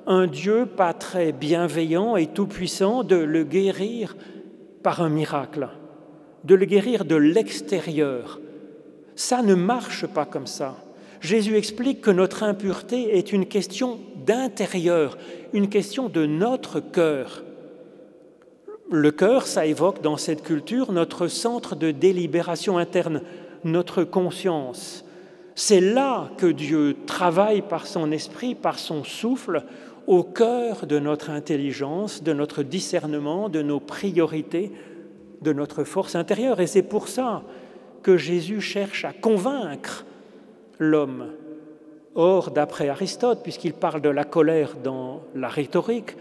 un 0.08 0.26
Dieu 0.26 0.64
pas 0.64 0.94
très 0.94 1.32
bienveillant 1.32 2.16
et 2.16 2.26
tout-puissant 2.26 3.04
de 3.04 3.16
le 3.16 3.44
guérir 3.44 4.16
par 4.82 5.02
un 5.02 5.10
miracle, 5.10 5.68
de 6.44 6.54
le 6.54 6.64
guérir 6.64 7.04
de 7.04 7.14
l'extérieur. 7.14 8.40
Ça 9.16 9.42
ne 9.42 9.54
marche 9.54 10.06
pas 10.06 10.24
comme 10.24 10.46
ça. 10.46 10.76
Jésus 11.20 11.56
explique 11.56 12.00
que 12.00 12.10
notre 12.10 12.42
impureté 12.42 13.18
est 13.18 13.32
une 13.32 13.44
question 13.44 13.98
d'intérieur, 14.24 15.18
une 15.52 15.68
question 15.68 16.08
de 16.08 16.24
notre 16.24 16.80
cœur. 16.80 17.44
Le 18.90 19.10
cœur, 19.10 19.46
ça 19.46 19.66
évoque 19.66 20.00
dans 20.00 20.16
cette 20.16 20.42
culture 20.42 20.90
notre 20.90 21.28
centre 21.28 21.76
de 21.76 21.90
délibération 21.90 22.78
interne, 22.78 23.20
notre 23.62 24.04
conscience, 24.04 25.04
c'est 25.58 25.80
là 25.80 26.30
que 26.36 26.46
Dieu 26.46 26.94
travaille 27.04 27.62
par 27.62 27.88
son 27.88 28.12
esprit, 28.12 28.54
par 28.54 28.78
son 28.78 29.02
souffle, 29.02 29.64
au 30.08 30.22
cœur 30.22 30.86
de 30.86 30.98
notre 30.98 31.28
intelligence, 31.28 32.22
de 32.22 32.32
notre 32.32 32.62
discernement, 32.62 33.50
de 33.50 33.60
nos 33.60 33.78
priorités, 33.78 34.72
de 35.42 35.52
notre 35.52 35.84
force 35.84 36.16
intérieure. 36.16 36.60
Et 36.60 36.66
c'est 36.66 36.82
pour 36.82 37.08
ça 37.08 37.42
que 38.02 38.16
Jésus 38.16 38.62
cherche 38.62 39.04
à 39.04 39.12
convaincre 39.12 40.06
l'homme. 40.78 41.26
Or, 42.14 42.50
d'après 42.50 42.88
Aristote, 42.88 43.40
puisqu'il 43.42 43.74
parle 43.74 44.00
de 44.00 44.08
la 44.08 44.24
colère 44.24 44.76
dans 44.82 45.20
la 45.34 45.48
rhétorique, 45.48 46.16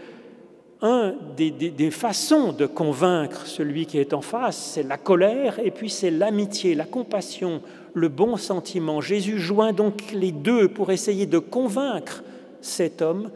un 0.82 1.14
des, 1.34 1.50
des, 1.50 1.90
façons 1.90 2.52
de 2.52 2.66
convaincre 2.66 3.46
celui 3.46 3.86
qui 3.86 3.98
est 3.98 4.12
en 4.12 4.20
face, 4.20 4.56
c'est 4.74 4.82
la 4.82 4.98
colère 4.98 5.58
et 5.64 5.70
puis 5.70 5.88
c'est 5.88 6.10
l'amitié, 6.10 6.74
la 6.74 6.84
compassion, 6.84 7.62
le 7.94 8.08
bon 8.08 8.36
sentiment. 8.36 9.00
Jésus 9.00 9.38
joint 9.38 9.72
donc 9.72 10.12
les 10.12 10.30
deux 10.30 10.68
pour 10.68 10.92
essayer 10.92 11.24
de 11.24 11.38
convaincre 11.38 12.22
cet 12.60 13.00
homme, 13.00 13.30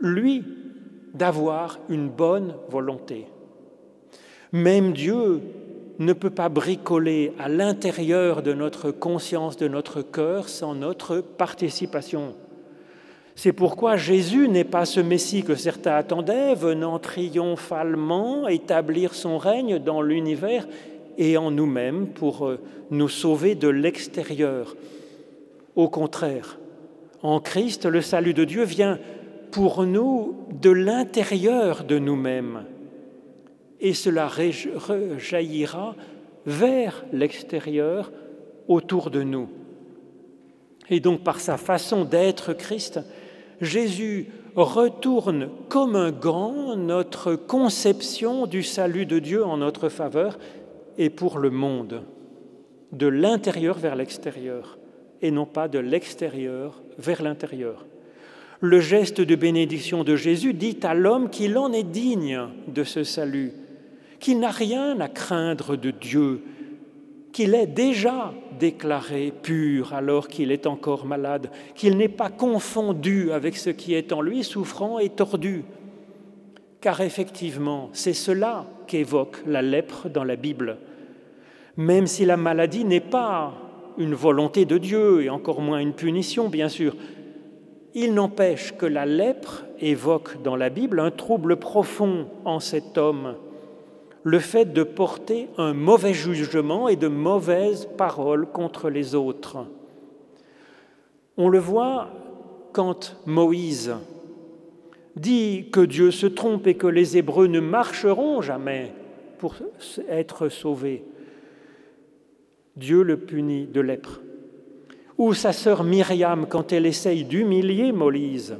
lui, 0.00 0.44
d'avoir 1.14 1.78
une 1.88 2.08
bonne 2.08 2.54
volonté. 2.68 3.26
Même 4.52 4.92
Dieu 4.92 5.40
ne 5.98 6.12
peut 6.12 6.30
pas 6.30 6.48
bricoler 6.48 7.32
à 7.38 7.48
l'intérieur 7.48 8.42
de 8.42 8.52
notre 8.52 8.90
conscience, 8.90 9.56
de 9.56 9.68
notre 9.68 10.02
cœur, 10.02 10.48
sans 10.48 10.74
notre 10.74 11.20
participation. 11.20 12.34
C'est 13.36 13.52
pourquoi 13.52 13.96
Jésus 13.96 14.48
n'est 14.48 14.64
pas 14.64 14.84
ce 14.84 15.00
Messie 15.00 15.42
que 15.42 15.54
certains 15.54 15.94
attendaient, 15.94 16.54
venant 16.54 16.98
triomphalement 16.98 18.48
établir 18.48 19.14
son 19.14 19.38
règne 19.38 19.78
dans 19.78 20.02
l'univers 20.02 20.66
et 21.16 21.36
en 21.36 21.50
nous-mêmes 21.50 22.08
pour 22.08 22.46
euh, 22.46 22.58
nous 22.90 23.08
sauver 23.08 23.54
de 23.54 23.68
l'extérieur. 23.68 24.76
Au 25.76 25.88
contraire, 25.88 26.58
en 27.22 27.40
Christ, 27.40 27.84
le 27.86 28.00
salut 28.00 28.34
de 28.34 28.44
Dieu 28.44 28.64
vient 28.64 28.98
pour 29.50 29.84
nous 29.84 30.36
de 30.60 30.70
l'intérieur 30.70 31.84
de 31.84 31.98
nous-mêmes 31.98 32.64
et 33.80 33.94
cela 33.94 34.28
rejaillira 34.28 35.96
vers 36.46 37.04
l'extérieur 37.12 38.12
autour 38.68 39.10
de 39.10 39.22
nous. 39.22 39.48
Et 40.90 41.00
donc 41.00 41.22
par 41.22 41.40
sa 41.40 41.56
façon 41.56 42.04
d'être 42.04 42.52
Christ, 42.52 43.00
Jésus 43.60 44.28
retourne 44.54 45.48
comme 45.68 45.96
un 45.96 46.10
gant 46.10 46.76
notre 46.76 47.34
conception 47.34 48.46
du 48.46 48.62
salut 48.62 49.06
de 49.06 49.18
Dieu 49.18 49.44
en 49.44 49.58
notre 49.58 49.88
faveur 49.88 50.38
et 50.98 51.08
pour 51.08 51.38
le 51.38 51.50
monde, 51.50 52.02
de 52.92 53.06
l'intérieur 53.06 53.78
vers 53.78 53.94
l'extérieur, 53.94 54.78
et 55.22 55.30
non 55.30 55.46
pas 55.46 55.68
de 55.68 55.78
l'extérieur 55.78 56.82
vers 56.98 57.22
l'intérieur. 57.22 57.86
Le 58.62 58.80
geste 58.80 59.22
de 59.22 59.34
bénédiction 59.36 60.04
de 60.04 60.16
Jésus 60.16 60.52
dit 60.52 60.78
à 60.82 60.92
l'homme 60.92 61.30
qu'il 61.30 61.56
en 61.56 61.72
est 61.72 61.82
digne 61.82 62.40
de 62.68 62.84
ce 62.84 63.04
salut, 63.04 63.52
qu'il 64.18 64.38
n'a 64.38 64.50
rien 64.50 65.00
à 65.00 65.08
craindre 65.08 65.76
de 65.76 65.90
Dieu, 65.90 66.42
qu'il 67.32 67.54
est 67.54 67.66
déjà 67.66 68.34
déclaré 68.58 69.32
pur 69.42 69.94
alors 69.94 70.28
qu'il 70.28 70.52
est 70.52 70.66
encore 70.66 71.06
malade, 71.06 71.50
qu'il 71.74 71.96
n'est 71.96 72.08
pas 72.08 72.28
confondu 72.28 73.32
avec 73.32 73.56
ce 73.56 73.70
qui 73.70 73.94
est 73.94 74.12
en 74.12 74.20
lui 74.20 74.44
souffrant 74.44 74.98
et 74.98 75.08
tordu. 75.08 75.64
Car 76.82 77.00
effectivement, 77.00 77.88
c'est 77.94 78.12
cela 78.12 78.66
qu'évoque 78.86 79.42
la 79.46 79.62
lèpre 79.62 80.10
dans 80.10 80.24
la 80.24 80.36
Bible. 80.36 80.76
Même 81.78 82.06
si 82.06 82.26
la 82.26 82.36
maladie 82.36 82.84
n'est 82.84 83.00
pas 83.00 83.54
une 83.96 84.14
volonté 84.14 84.66
de 84.66 84.76
Dieu 84.76 85.22
et 85.22 85.30
encore 85.30 85.62
moins 85.62 85.78
une 85.78 85.94
punition, 85.94 86.48
bien 86.48 86.68
sûr, 86.68 86.94
il 87.94 88.14
n'empêche 88.14 88.76
que 88.76 88.86
la 88.86 89.06
lèpre 89.06 89.64
évoque 89.80 90.42
dans 90.42 90.56
la 90.56 90.70
Bible 90.70 91.00
un 91.00 91.10
trouble 91.10 91.56
profond 91.56 92.28
en 92.44 92.60
cet 92.60 92.98
homme 92.98 93.34
le 94.22 94.38
fait 94.38 94.72
de 94.72 94.82
porter 94.82 95.48
un 95.56 95.72
mauvais 95.72 96.12
jugement 96.14 96.88
et 96.88 96.96
de 96.96 97.08
mauvaises 97.08 97.88
paroles 97.96 98.46
contre 98.46 98.90
les 98.90 99.14
autres. 99.14 99.58
On 101.36 101.48
le 101.48 101.58
voit 101.58 102.08
quand 102.72 103.16
Moïse 103.26 103.94
dit 105.16 105.70
que 105.72 105.80
Dieu 105.80 106.10
se 106.10 106.26
trompe 106.26 106.66
et 106.66 106.74
que 106.74 106.86
les 106.86 107.16
Hébreux 107.16 107.46
ne 107.46 107.60
marcheront 107.60 108.42
jamais 108.42 108.92
pour 109.38 109.54
être 110.08 110.48
sauvés. 110.48 111.04
Dieu 112.76 113.02
le 113.02 113.18
punit 113.18 113.66
de 113.66 113.80
lèpre. 113.80 114.20
Ou 115.20 115.34
sa 115.34 115.52
sœur 115.52 115.84
Myriam, 115.84 116.46
quand 116.48 116.72
elle 116.72 116.86
essaye 116.86 117.24
d'humilier 117.24 117.92
Moïse, 117.92 118.56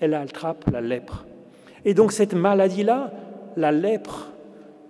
elle 0.00 0.14
attrape 0.14 0.64
la 0.72 0.80
lèpre. 0.80 1.26
Et 1.84 1.92
donc 1.92 2.12
cette 2.12 2.32
maladie-là, 2.32 3.12
la 3.58 3.70
lèpre 3.70 4.28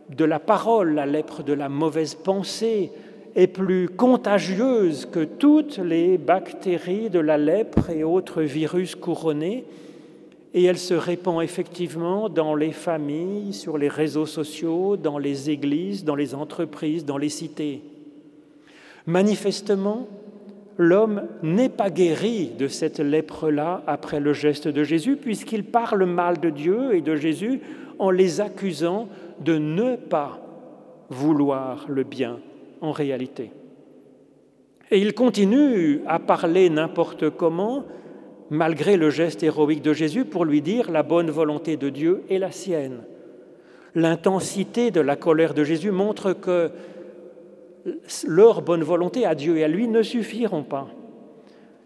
de 0.08 0.24
la 0.24 0.38
parole, 0.38 0.94
la 0.94 1.04
lèpre 1.04 1.42
de 1.42 1.52
la 1.52 1.68
mauvaise 1.68 2.14
pensée, 2.14 2.92
est 3.34 3.48
plus 3.48 3.88
contagieuse 3.88 5.06
que 5.06 5.24
toutes 5.24 5.78
les 5.78 6.16
bactéries 6.16 7.10
de 7.10 7.18
la 7.18 7.38
lèpre 7.38 7.90
et 7.90 8.04
autres 8.04 8.42
virus 8.42 8.94
couronnés, 8.94 9.64
et 10.54 10.62
elle 10.62 10.78
se 10.78 10.94
répand 10.94 11.42
effectivement 11.42 12.28
dans 12.28 12.54
les 12.54 12.70
familles, 12.70 13.52
sur 13.52 13.78
les 13.78 13.88
réseaux 13.88 14.26
sociaux, 14.26 14.96
dans 14.96 15.18
les 15.18 15.50
églises, 15.50 16.04
dans 16.04 16.14
les 16.14 16.36
entreprises, 16.36 17.04
dans 17.04 17.18
les 17.18 17.30
cités. 17.30 17.82
Manifestement, 19.06 20.06
l'homme 20.78 21.22
n'est 21.42 21.68
pas 21.68 21.90
guéri 21.90 22.52
de 22.58 22.68
cette 22.68 22.98
lèpre-là 22.98 23.82
après 23.86 24.20
le 24.20 24.32
geste 24.32 24.68
de 24.68 24.84
Jésus, 24.84 25.16
puisqu'il 25.16 25.64
parle 25.64 26.04
mal 26.04 26.38
de 26.38 26.50
Dieu 26.50 26.94
et 26.94 27.00
de 27.00 27.16
Jésus 27.16 27.60
en 27.98 28.10
les 28.10 28.40
accusant 28.40 29.08
de 29.40 29.56
ne 29.58 29.96
pas 29.96 30.40
vouloir 31.08 31.86
le 31.88 32.02
bien 32.02 32.40
en 32.80 32.92
réalité. 32.92 33.50
Et 34.90 35.00
il 35.00 35.14
continue 35.14 36.00
à 36.06 36.18
parler 36.18 36.70
n'importe 36.70 37.30
comment, 37.30 37.84
malgré 38.50 38.96
le 38.96 39.10
geste 39.10 39.42
héroïque 39.42 39.82
de 39.82 39.92
Jésus, 39.92 40.24
pour 40.24 40.44
lui 40.44 40.62
dire 40.62 40.90
la 40.90 41.02
bonne 41.02 41.30
volonté 41.30 41.76
de 41.76 41.88
Dieu 41.88 42.22
est 42.30 42.38
la 42.38 42.52
sienne. 42.52 43.00
L'intensité 43.94 44.90
de 44.90 45.00
la 45.00 45.16
colère 45.16 45.54
de 45.54 45.64
Jésus 45.64 45.90
montre 45.90 46.34
que 46.34 46.70
leur 48.26 48.62
bonne 48.62 48.82
volonté 48.82 49.26
à 49.26 49.34
Dieu 49.34 49.58
et 49.58 49.64
à 49.64 49.68
lui 49.68 49.88
ne 49.88 50.02
suffiront 50.02 50.62
pas. 50.62 50.88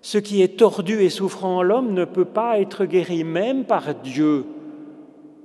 Ce 0.03 0.18
qui 0.18 0.42
est 0.42 0.59
tordu 0.59 1.03
et 1.03 1.11
souffrant 1.11 1.59
en 1.59 1.62
l'homme 1.62 1.92
ne 1.92 2.05
peut 2.05 2.24
pas 2.24 2.59
être 2.59 2.86
guéri 2.86 3.24
même 3.24 3.64
par 3.64 3.94
Dieu 3.94 4.44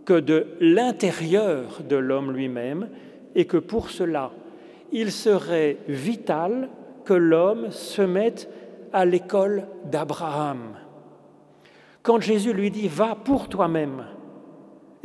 que 0.06 0.20
de 0.20 0.48
l'intérieur 0.60 1.82
de 1.88 1.96
l'homme 1.96 2.32
lui-même 2.32 2.90
et 3.34 3.46
que 3.46 3.58
pour 3.58 3.90
cela, 3.90 4.32
il 4.92 5.12
serait 5.12 5.78
vital 5.88 6.70
que 7.04 7.14
l'homme 7.14 7.72
se 7.72 8.02
mette 8.02 8.50
à 8.94 9.04
l'école 9.04 9.68
d'Abraham. 9.92 10.78
Quand 12.02 12.22
Jésus 12.22 12.54
lui 12.54 12.72
dit⁇ 12.72 12.88
Va 12.90 13.16
pour 13.16 13.50
toi-même⁇ 13.50 13.98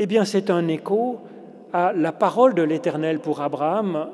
eh 0.03 0.07
bien 0.07 0.25
c'est 0.25 0.49
un 0.49 0.67
écho 0.67 1.21
à 1.75 1.93
la 1.93 2.11
parole 2.11 2.55
de 2.55 2.63
l'Éternel 2.63 3.21
pour 3.21 3.43
Abraham 3.43 4.09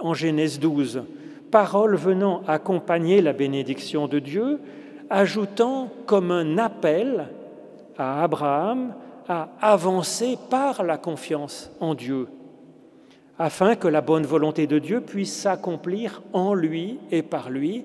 en 0.00 0.14
Genèse 0.14 0.58
12, 0.60 1.02
parole 1.50 1.96
venant 1.96 2.42
accompagner 2.46 3.20
la 3.20 3.32
bénédiction 3.32 4.08
de 4.08 4.18
Dieu, 4.18 4.60
ajoutant 5.10 5.90
comme 6.06 6.30
un 6.30 6.58
appel 6.58 7.28
à 7.96 8.22
Abraham 8.22 8.94
à 9.28 9.48
avancer 9.60 10.38
par 10.50 10.84
la 10.84 10.98
confiance 10.98 11.70
en 11.80 11.94
Dieu, 11.94 12.28
afin 13.38 13.74
que 13.74 13.88
la 13.88 14.00
bonne 14.00 14.26
volonté 14.26 14.66
de 14.66 14.78
Dieu 14.78 15.00
puisse 15.00 15.34
s'accomplir 15.34 16.22
en 16.32 16.54
lui 16.54 16.98
et 17.10 17.22
par 17.22 17.50
lui. 17.50 17.84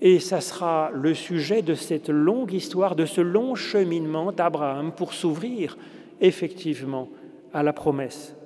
Et 0.00 0.20
ça 0.20 0.40
sera 0.40 0.90
le 0.94 1.12
sujet 1.12 1.62
de 1.62 1.74
cette 1.74 2.08
longue 2.08 2.52
histoire, 2.52 2.94
de 2.94 3.04
ce 3.04 3.20
long 3.20 3.56
cheminement 3.56 4.30
d'Abraham 4.30 4.92
pour 4.92 5.12
s'ouvrir 5.12 5.76
effectivement 6.20 7.08
à 7.52 7.64
la 7.64 7.72
promesse. 7.72 8.37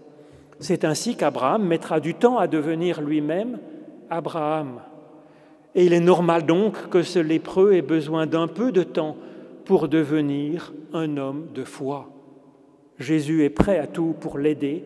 C'est 0.62 0.84
ainsi 0.84 1.16
qu'Abraham 1.16 1.66
mettra 1.66 1.98
du 1.98 2.14
temps 2.14 2.38
à 2.38 2.46
devenir 2.46 3.02
lui-même 3.02 3.58
Abraham. 4.08 4.80
Et 5.74 5.86
il 5.86 5.92
est 5.92 6.00
normal 6.00 6.46
donc 6.46 6.88
que 6.88 7.02
ce 7.02 7.18
lépreux 7.18 7.72
ait 7.72 7.82
besoin 7.82 8.26
d'un 8.26 8.46
peu 8.46 8.70
de 8.70 8.84
temps 8.84 9.16
pour 9.64 9.88
devenir 9.88 10.72
un 10.92 11.16
homme 11.16 11.48
de 11.52 11.64
foi. 11.64 12.08
Jésus 13.00 13.42
est 13.42 13.50
prêt 13.50 13.80
à 13.80 13.88
tout 13.88 14.14
pour 14.20 14.38
l'aider 14.38 14.84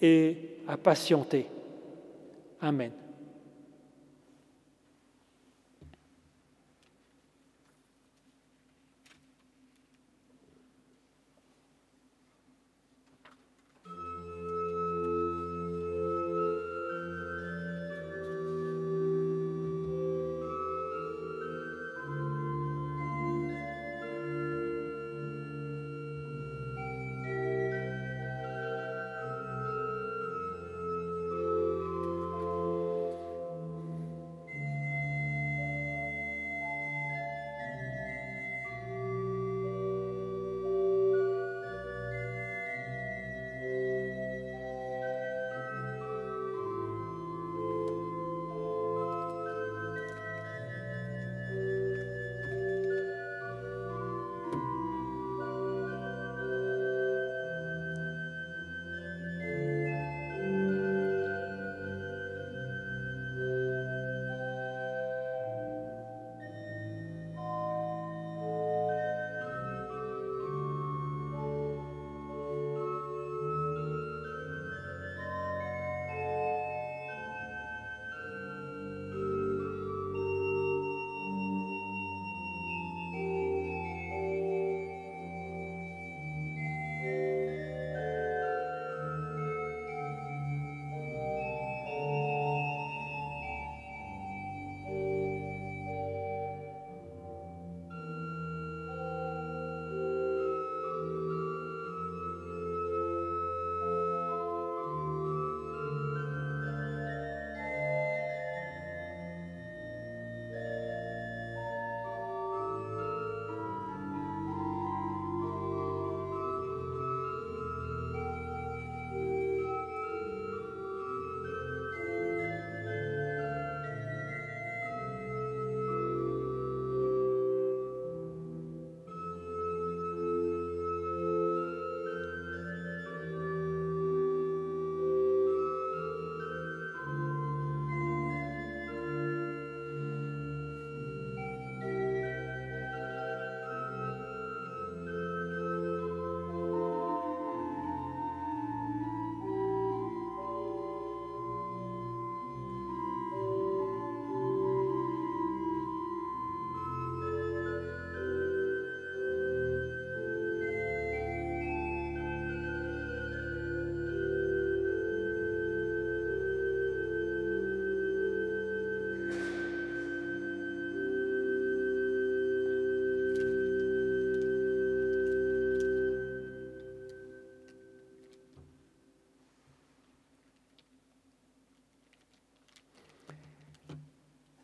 et 0.00 0.36
à 0.68 0.76
patienter. 0.76 1.46
Amen. 2.60 2.92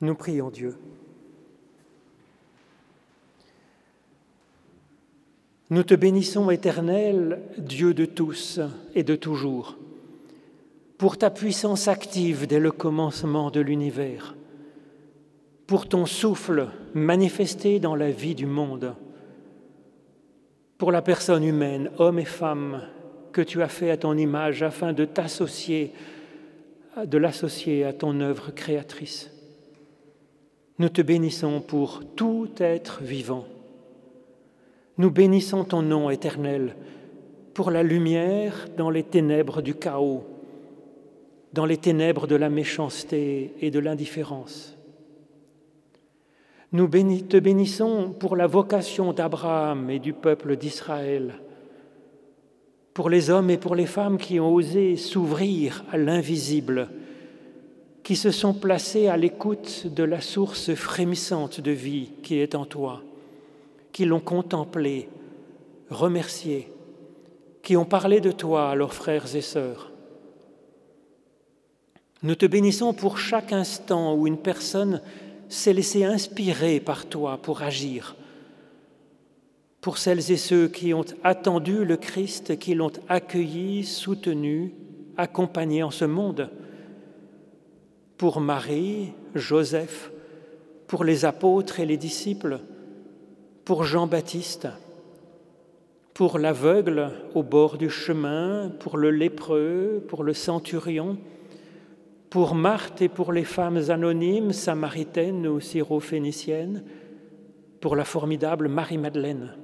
Nous 0.07 0.15
prions 0.15 0.51
Dieu. 0.51 0.77
Nous 5.71 5.83
te 5.83 5.95
bénissons, 5.95 6.49
Éternel, 6.51 7.43
Dieu 7.59 7.93
de 7.93 8.05
tous 8.05 8.61
et 8.95 9.03
de 9.03 9.17
toujours, 9.17 9.77
pour 10.97 11.19
ta 11.19 11.29
puissance 11.29 11.89
active 11.89 12.47
dès 12.47 12.61
le 12.61 12.71
commencement 12.71 13.51
de 13.51 13.59
l'univers, 13.59 14.37
pour 15.67 15.89
ton 15.89 16.07
souffle 16.07 16.69
manifesté 16.95 17.81
dans 17.81 17.97
la 17.97 18.13
vie 18.13 18.37
du 18.37 18.47
monde, 18.47 18.95
pour 20.79 20.93
la 20.93 21.03
personne 21.03 21.43
humaine, 21.43 21.91
homme 21.99 22.21
et 22.21 22.25
femme, 22.25 22.83
que 23.33 23.43
tu 23.43 23.61
as 23.61 23.69
fait 23.69 23.91
à 23.91 23.97
ton 23.97 24.17
image 24.17 24.63
afin 24.63 24.93
de 24.93 25.05
t'associer, 25.05 25.93
de 27.05 27.19
l'associer 27.19 27.85
à 27.85 27.93
ton 27.93 28.21
œuvre 28.21 28.53
créatrice. 28.53 29.33
Nous 30.79 30.89
te 30.89 31.03
bénissons 31.03 31.61
pour 31.61 32.03
tout 32.15 32.51
être 32.59 33.03
vivant 33.03 33.47
nous 34.99 35.11
bénissons 35.11 35.65
ton 35.65 35.83
nom 35.83 36.09
éternel 36.09 36.75
pour 37.53 37.71
la 37.71 37.83
lumière 37.83 38.69
dans 38.77 38.89
les 38.89 39.03
ténèbres 39.03 39.61
du 39.61 39.75
chaos, 39.75 40.25
dans 41.53 41.67
les 41.67 41.77
ténèbres 41.77 42.27
de 42.27 42.37
la 42.37 42.49
méchanceté 42.49 43.53
et 43.61 43.71
de 43.71 43.79
l'indifférence. 43.79 44.77
Nous 46.73 46.89
te 46.89 47.39
bénissons 47.39 48.15
pour 48.19 48.37
la 48.37 48.47
vocation 48.47 49.13
d'Abraham 49.13 49.91
et 49.91 49.99
du 49.99 50.13
peuple 50.13 50.57
d'Israël, 50.57 51.35
pour 52.95 53.11
les 53.11 53.29
hommes 53.29 53.51
et 53.51 53.59
pour 53.59 53.75
les 53.75 53.87
femmes 53.87 54.17
qui 54.17 54.41
ont 54.41 54.53
osé 54.53 54.97
s'ouvrir 54.97 55.85
à 55.93 55.99
l'invisible, 55.99 56.89
qui 58.07 58.15
se 58.15 58.31
sont 58.31 58.55
placés 58.55 59.09
à 59.09 59.17
l'écoute 59.17 59.89
de 59.89 60.05
la 60.05 60.21
source 60.21 60.73
frémissante 60.77 61.61
de 61.61 61.73
vie 61.73 62.13
qui 62.23 62.37
est 62.37 62.55
en 62.55 62.65
toi 62.65 63.03
qui 63.91 64.05
l'ont 64.05 64.21
contemplé, 64.21 65.09
remercié, 65.91 66.71
qui 67.65 67.77
ont 67.77 67.85
parlé 67.85 68.21
de 68.21 68.31
toi 68.31 68.71
à 68.71 68.77
leurs 68.77 68.95
frères 68.95 69.35
et 69.35 69.41
sœurs. 69.41 69.91
Nous 72.23 72.37
te 72.37 72.47
bénissons 72.47 72.95
pour 72.95 73.19
chaque 73.19 73.53
instant 73.53 74.15
où 74.15 74.29
une 74.29 74.39
personne 74.39 75.03
s'est 75.49 75.73
laissée 75.73 76.05
inspirer 76.05 76.79
par 76.79 77.07
toi 77.07 77.39
pour 77.43 77.63
agir, 77.63 78.15
pour 79.81 79.99
celles 79.99 80.31
et 80.31 80.37
ceux 80.37 80.69
qui 80.69 80.95
ont 80.95 81.07
attendu 81.25 81.85
le 81.85 81.97
Christ, 81.97 82.57
qui 82.57 82.77
l'ont 82.77 82.93
accueilli, 83.09 83.83
soutenu, 83.83 84.75
accompagné 85.17 85.83
en 85.83 85.91
ce 85.91 86.05
monde, 86.05 86.51
pour 88.17 88.41
Marie, 88.41 89.13
Joseph, 89.35 90.11
pour 90.87 91.05
les 91.05 91.25
apôtres 91.25 91.81
et 91.81 91.87
les 91.87 91.97
disciples, 91.97 92.61
pour 93.65 93.85
Jean-Baptiste, 93.85 94.69
pour 96.15 96.39
l'aveugle 96.39 97.11
au 97.35 97.43
bord 97.43 97.77
du 97.77 97.91
chemin, 97.91 98.73
pour 98.81 98.97
le 98.97 99.11
lépreux, 99.11 100.03
pour 100.09 100.25
le 100.25 100.33
centurion, 100.33 101.19
pour 102.31 102.55
Marthe 102.55 103.03
et 103.03 103.09
pour 103.09 103.33
les 103.33 103.45
femmes 103.45 103.91
anonymes, 103.91 104.53
samaritaines 104.53 105.47
ou 105.47 105.61
syrophéniciennes, 105.61 106.85
pour 107.81 107.97
la 107.97 108.05
formidable 108.05 108.69
Marie-Madeleine, 108.69 109.57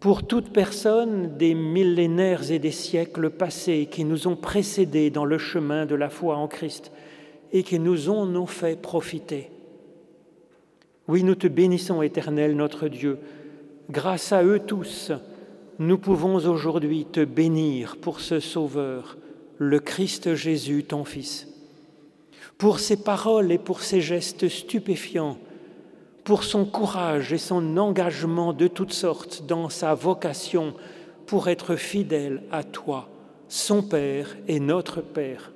pour 0.00 0.26
toute 0.26 0.52
personne 0.52 1.36
des 1.36 1.54
millénaires 1.54 2.50
et 2.50 2.58
des 2.58 2.72
siècles 2.72 3.30
passés 3.30 3.88
qui 3.90 4.04
nous 4.04 4.26
ont 4.26 4.36
précédés 4.36 5.10
dans 5.10 5.24
le 5.24 5.38
chemin 5.38 5.86
de 5.86 5.94
la 5.94 6.10
foi 6.10 6.36
en 6.36 6.48
Christ 6.48 6.90
et 7.54 7.62
qui 7.62 7.78
nous 7.78 8.10
ont 8.10 8.46
fait 8.46 8.78
profiter 8.78 9.50
oui, 11.06 11.22
nous 11.22 11.34
te 11.34 11.46
bénissons, 11.46 12.00
Éternel 12.00 12.56
notre 12.56 12.88
Dieu. 12.88 13.18
Grâce 13.90 14.32
à 14.32 14.42
eux 14.42 14.58
tous, 14.58 15.12
nous 15.78 15.98
pouvons 15.98 16.36
aujourd'hui 16.36 17.04
te 17.04 17.22
bénir 17.22 17.98
pour 17.98 18.20
ce 18.20 18.40
Sauveur, 18.40 19.18
le 19.58 19.80
Christ 19.80 20.34
Jésus, 20.34 20.84
ton 20.84 21.04
Fils, 21.04 21.46
pour 22.56 22.78
ses 22.78 22.96
paroles 22.96 23.52
et 23.52 23.58
pour 23.58 23.82
ses 23.82 24.00
gestes 24.00 24.48
stupéfiants, 24.48 25.36
pour 26.24 26.42
son 26.42 26.64
courage 26.64 27.34
et 27.34 27.38
son 27.38 27.76
engagement 27.76 28.54
de 28.54 28.66
toutes 28.66 28.94
sortes 28.94 29.44
dans 29.46 29.68
sa 29.68 29.92
vocation 29.92 30.72
pour 31.26 31.48
être 31.48 31.76
fidèle 31.76 32.42
à 32.50 32.64
toi, 32.64 33.10
son 33.48 33.82
Père 33.82 34.38
et 34.48 34.58
notre 34.58 35.02
Père. 35.02 35.53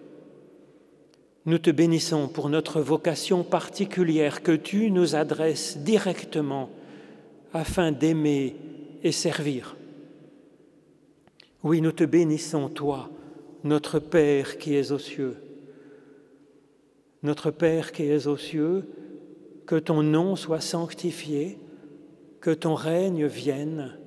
Nous 1.49 1.59
te 1.59 1.71
bénissons 1.71 2.29
pour 2.29 2.51
notre 2.51 2.83
vocation 2.83 3.43
particulière 3.43 4.43
que 4.43 4.53
tu 4.53 4.91
nous 4.91 5.15
adresses 5.15 5.79
directement 5.79 6.69
afin 7.55 7.91
d'aimer 7.91 8.55
et 9.03 9.13
servir. 9.13 9.75
Oui, 11.63 11.81
nous 11.81 11.93
te 11.93 12.05
bénissons, 12.05 12.69
toi, 12.69 13.09
notre 13.65 13.99
Père 13.99 14.59
qui 14.59 14.75
es 14.75 14.93
aux 14.93 14.99
cieux. 14.99 15.37
Notre 17.23 17.51
Père 17.51 17.93
qui 17.93 18.03
es 18.03 18.27
aux 18.27 18.37
cieux, 18.37 18.87
que 19.65 19.77
ton 19.77 20.03
nom 20.03 20.37
soit 20.37 20.61
sanctifié, 20.61 21.59
que 22.43 22.51
ton 22.51 22.75
règne 22.75 23.25
vienne, 23.25 23.99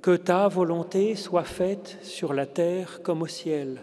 que 0.00 0.16
ta 0.16 0.48
volonté 0.48 1.14
soit 1.14 1.44
faite 1.44 1.98
sur 2.00 2.32
la 2.32 2.46
terre 2.46 3.02
comme 3.02 3.20
au 3.20 3.26
ciel. 3.26 3.82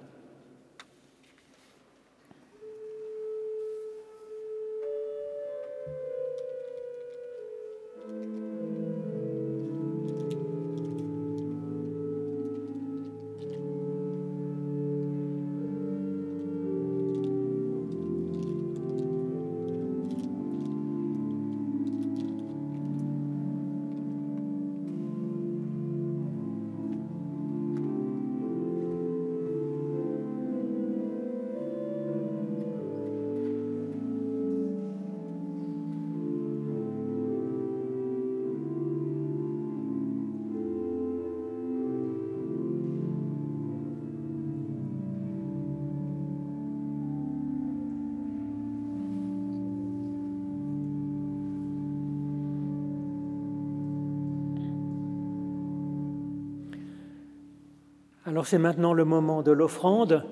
C'est 58.51 58.57
maintenant 58.57 58.91
le 58.91 59.05
moment 59.05 59.43
de 59.43 59.51
l'offrande 59.53 60.25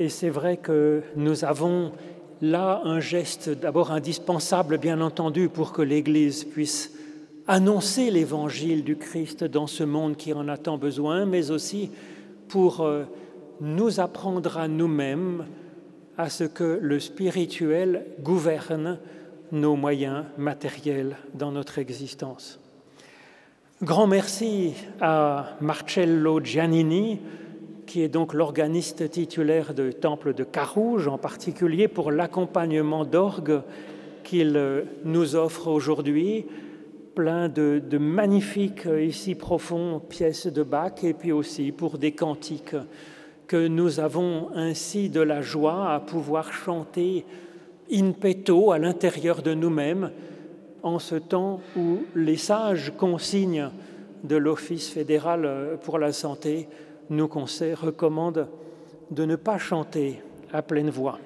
et 0.00 0.08
c'est 0.08 0.28
vrai 0.28 0.56
que 0.56 1.04
nous 1.14 1.44
avons 1.44 1.92
là 2.42 2.80
un 2.82 2.98
geste 2.98 3.48
d'abord 3.48 3.92
indispensable 3.92 4.76
bien 4.76 5.00
entendu 5.00 5.48
pour 5.48 5.72
que 5.72 5.80
l'Église 5.80 6.42
puisse 6.42 6.92
annoncer 7.46 8.10
l'évangile 8.10 8.82
du 8.82 8.96
Christ 8.96 9.44
dans 9.44 9.68
ce 9.68 9.84
monde 9.84 10.16
qui 10.16 10.32
en 10.32 10.48
a 10.48 10.56
tant 10.56 10.78
besoin, 10.78 11.26
mais 11.26 11.52
aussi 11.52 11.92
pour 12.48 12.80
euh, 12.80 13.04
nous 13.60 14.00
apprendre 14.00 14.58
à 14.58 14.66
nous-mêmes 14.66 15.46
à 16.18 16.28
ce 16.28 16.42
que 16.42 16.80
le 16.82 16.98
spirituel 16.98 18.04
gouverne 18.18 18.98
nos 19.52 19.76
moyens 19.76 20.24
matériels 20.38 21.18
dans 21.34 21.52
notre 21.52 21.78
existence. 21.78 22.58
Grand 23.80 24.08
merci 24.08 24.74
à 25.00 25.50
Marcello 25.60 26.40
Giannini 26.42 27.20
qui 27.90 28.02
est 28.02 28.08
donc 28.08 28.34
l'organiste 28.34 29.10
titulaire 29.10 29.74
du 29.74 29.92
temple 29.92 30.32
de 30.32 30.44
Carouge, 30.44 31.08
en 31.08 31.18
particulier 31.18 31.88
pour 31.88 32.12
l'accompagnement 32.12 33.04
d'orgue 33.04 33.62
qu'il 34.22 34.84
nous 35.04 35.34
offre 35.34 35.66
aujourd'hui, 35.66 36.46
plein 37.16 37.48
de, 37.48 37.82
magnifiques, 37.98 38.86
ici 38.86 39.34
profonds, 39.34 39.98
pièces 40.08 40.46
de 40.46 40.62
Bach, 40.62 41.02
et 41.02 41.14
puis 41.14 41.32
aussi 41.32 41.72
pour 41.72 41.98
des 41.98 42.12
cantiques 42.12 42.76
que 43.48 43.66
nous 43.66 43.98
avons 43.98 44.50
ainsi 44.54 45.08
de 45.08 45.20
la 45.20 45.42
joie 45.42 45.92
à 45.92 45.98
pouvoir 45.98 46.52
chanter 46.52 47.24
in 47.92 48.12
petto 48.12 48.70
à 48.70 48.78
l'intérieur 48.78 49.42
de 49.42 49.52
nous-mêmes, 49.52 50.12
en 50.84 51.00
ce 51.00 51.16
temps 51.16 51.60
où 51.76 52.04
les 52.14 52.36
sages 52.36 52.92
consignes 52.96 53.68
de 54.22 54.36
l'Office 54.36 54.90
fédéral 54.90 55.76
pour 55.82 55.98
la 55.98 56.12
santé 56.12 56.68
nous 57.10 57.28
recommandent 57.28 58.48
de 59.10 59.24
ne 59.24 59.36
pas 59.36 59.58
chanter 59.58 60.22
à 60.52 60.62
pleine 60.62 60.90
voix. 60.90 61.18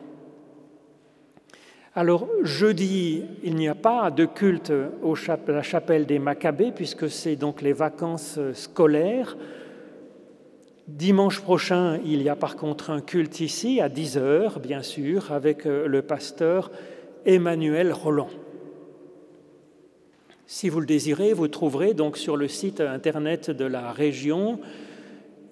Alors, 1.95 2.27
jeudi, 2.43 3.23
il 3.45 3.55
n'y 3.55 3.69
a 3.69 3.77
pas 3.77 4.11
de 4.11 4.25
culte 4.25 4.73
à 4.73 5.53
la 5.53 5.63
chapelle 5.63 6.07
des 6.07 6.19
Maccabées, 6.19 6.73
puisque 6.73 7.09
c'est 7.09 7.37
donc 7.37 7.63
les 7.63 7.73
vacances 7.73 8.41
scolaires. 8.53 9.37
Dimanche 10.89 11.41
prochain, 11.41 12.01
il 12.05 12.21
y 12.23 12.29
a 12.29 12.35
par 12.35 12.57
contre 12.57 12.91
un 12.91 13.01
culte 13.01 13.41
ici, 13.41 13.81
à 13.81 13.89
10 13.89 14.19
heures, 14.19 14.59
bien 14.59 14.83
sûr, 14.83 15.33
avec 15.33 15.67
euh, 15.67 15.87
le 15.87 16.03
pasteur 16.03 16.71
Emmanuel 17.25 17.93
Roland. 17.93 18.29
Si 20.47 20.69
vous 20.69 20.81
le 20.81 20.87
désirez, 20.87 21.33
vous 21.33 21.49
trouverez 21.49 21.95
donc 21.95 22.19
sur 22.19 22.37
le 22.37 22.49
site 22.49 22.81
internet 22.81 23.51
de 23.51 23.65
la 23.65 23.93
région 23.93 24.61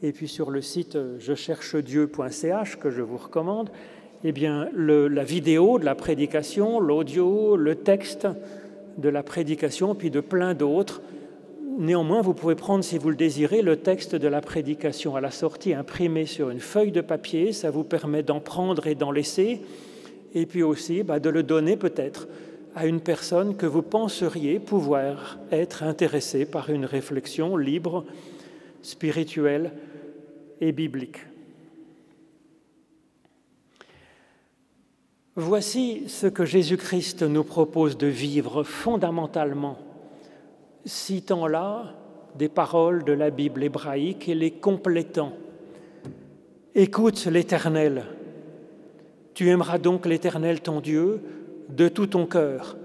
et 0.03 0.12
puis 0.12 0.28
sur 0.28 0.50
le 0.50 0.61
site 0.61 0.98
je 1.18 1.34
cherche 1.34 1.76
Dieu.ch 1.76 2.76
que 2.76 2.90
je 2.90 3.03
vous 3.03 3.18
recommande, 3.18 3.70
eh 4.24 4.32
bien, 4.32 4.68
la 4.76 5.24
vidéo 5.24 5.78
de 5.78 5.84
la 5.84 5.94
prédication, 5.94 6.78
l'audio, 6.78 7.57
le 7.57 7.74
texte 7.76 8.28
de 8.98 9.09
la 9.09 9.22
prédication, 9.22 9.94
puis 9.94 10.11
de 10.11 10.20
plein 10.20 10.55
d'autres. 10.55 11.03
Néanmoins, 11.78 12.20
vous 12.20 12.34
pouvez 12.34 12.55
prendre, 12.55 12.84
si 12.84 12.98
vous 12.98 13.11
le 13.11 13.16
désirez, 13.16 13.62
le 13.62 13.76
texte 13.76 14.14
de 14.14 14.28
la 14.28 14.40
prédication 14.40 15.16
à 15.16 15.20
la 15.20 15.30
sortie 15.30 15.74
imprimé 15.74 16.26
sur 16.26 16.50
une 16.50 16.61
feuille 16.61 16.92
de 16.92 17.00
papier. 17.00 17.53
Ça 17.53 17.70
vous 17.70 17.82
permet 17.82 18.22
d'en 18.22 18.40
prendre 18.40 18.86
et 18.86 18.94
d'en 18.94 19.11
laisser, 19.11 19.62
et 20.34 20.46
puis 20.46 20.62
aussi 20.62 21.03
bah, 21.03 21.18
de 21.18 21.30
le 21.30 21.42
donner 21.42 21.76
peut-être 21.76 22.28
à 22.76 22.86
une 22.86 23.00
personne 23.00 23.57
que 23.57 23.66
vous 23.66 23.82
penseriez 23.82 24.59
pouvoir 24.61 25.38
être 25.50 25.82
intéressée 25.82 26.44
par 26.44 26.70
une 26.70 26.84
réflexion 26.84 27.57
libre, 27.57 28.05
spirituelle 28.82 29.72
et 30.63 30.71
biblique. 30.71 31.19
Voici 35.35 36.05
ce 36.07 36.29
que 36.29 36.45
Jésus-Christ 36.45 37.25
nous 37.25 37.43
propose 37.43 37.99
de 37.99 38.07
vivre 38.07 38.63
fondamentalement, 38.63 39.77
citant 40.85 41.49
là 41.49 41.95
des 42.39 42.49
paroles 42.49 43.03
de 43.03 43.13
la 43.13 43.31
Bible 43.31 43.65
hébraïque 43.65 44.29
et 44.29 44.37
les 44.37 44.53
complétant. 44.53 45.33
Écoute 46.77 47.27
l'Éternel. 47.27 48.05
Tu 49.35 49.49
aimeras 49.49 49.79
donc 49.79 50.07
l'Éternel 50.07 50.61
ton 50.61 50.81
Dieu 50.81 51.23
de 51.71 51.89
tout 51.89 52.07
ton 52.07 52.27
cœur, 52.27 52.77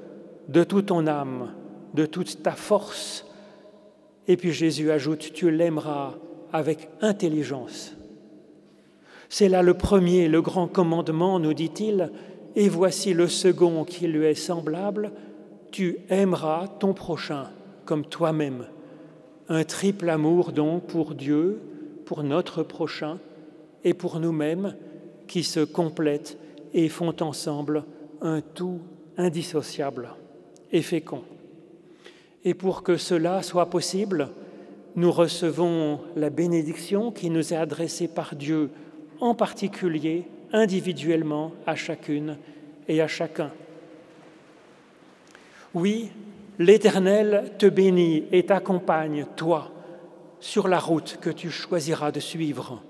de 0.48 0.64
toute 0.64 0.88
ton 0.88 1.06
âme, 1.06 1.54
de 1.94 2.08
toute 2.08 2.42
ta 2.42 2.54
force. 2.54 3.26
Et 4.28 4.36
puis 4.36 4.52
Jésus 4.52 4.90
ajoute, 4.90 5.32
tu 5.32 5.52
l'aimeras 5.52 6.16
avec 6.54 6.90
intelligence. 7.02 7.94
C'est 9.30 9.50
là 9.50 9.62
le 9.62 9.74
premier, 9.74 10.28
le 10.28 10.42
grand 10.42 10.68
commandement, 10.68 11.40
nous 11.40 11.54
dit-il, 11.54 12.12
et 12.56 12.70
voici 12.70 13.14
le 13.14 13.28
second 13.28 13.84
qui 13.84 14.08
lui 14.08 14.26
est 14.26 14.36
semblable, 14.36 15.12
tu 15.72 15.98
aimeras 16.10 16.68
ton 16.80 16.94
prochain 16.94 17.48
comme 17.86 18.06
toi-même. 18.06 18.66
Un 19.50 19.64
triple 19.64 20.10
amour 20.10 20.52
donc 20.52 20.88
pour 20.88 21.14
Dieu, 21.14 21.62
pour 22.06 22.24
notre 22.24 22.64
prochain 22.64 23.20
et 23.84 23.94
pour 23.94 24.20
nous-mêmes 24.20 24.76
qui 25.28 25.44
se 25.44 25.60
complètent 25.60 26.38
et 26.74 26.90
font 26.90 27.16
ensemble 27.22 27.84
un 28.22 28.42
tout 28.42 28.80
indissociable 29.18 30.10
et 30.72 30.82
fécond. 30.82 31.24
Et 32.44 32.54
pour 32.54 32.84
que 32.84 32.98
cela 32.98 33.44
soit 33.44 33.70
possible, 33.70 34.30
nous 34.98 35.12
recevons 35.12 36.02
la 36.18 36.30
bénédiction 36.30 37.12
qui 37.12 37.30
nous 37.30 37.54
est 37.54 37.58
adressée 37.58 38.10
par 38.10 38.36
Dieu, 38.36 38.70
en 39.22 39.34
particulier, 39.34 40.28
individuellement, 40.52 41.54
à 41.66 41.76
chacune 41.76 42.38
et 42.90 43.02
à 43.02 43.08
chacun. 43.08 43.52
Oui, 45.74 46.12
l'Éternel 46.60 47.54
te 47.58 47.68
bénit 47.68 48.26
et 48.34 48.46
t'accompagne, 48.46 49.26
toi, 49.38 49.72
sur 50.42 50.68
la 50.68 50.80
route 50.80 51.18
que 51.22 51.30
tu 51.30 51.50
choisiras 51.50 52.12
de 52.12 52.20
suivre. 52.20 52.82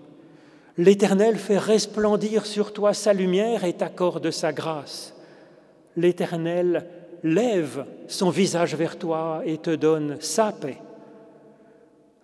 L'Éternel 0.78 1.36
fait 1.36 1.60
resplendir 1.60 2.47
sur 2.47 2.74
toi 2.74 2.95
sa 2.95 3.14
lumière 3.14 3.64
et 3.64 3.74
t'accorde 3.74 4.32
sa 4.32 4.51
grâce 4.51 5.14
l'Éternel 5.97 6.86
lève 7.24 7.86
son 8.08 8.30
visage 8.30 8.76
vers 8.76 8.97
toi 8.97 9.41
et 9.43 9.58
te 9.58 9.72
donne 9.72 10.18
sa 10.22 10.53
paix. 10.53 10.78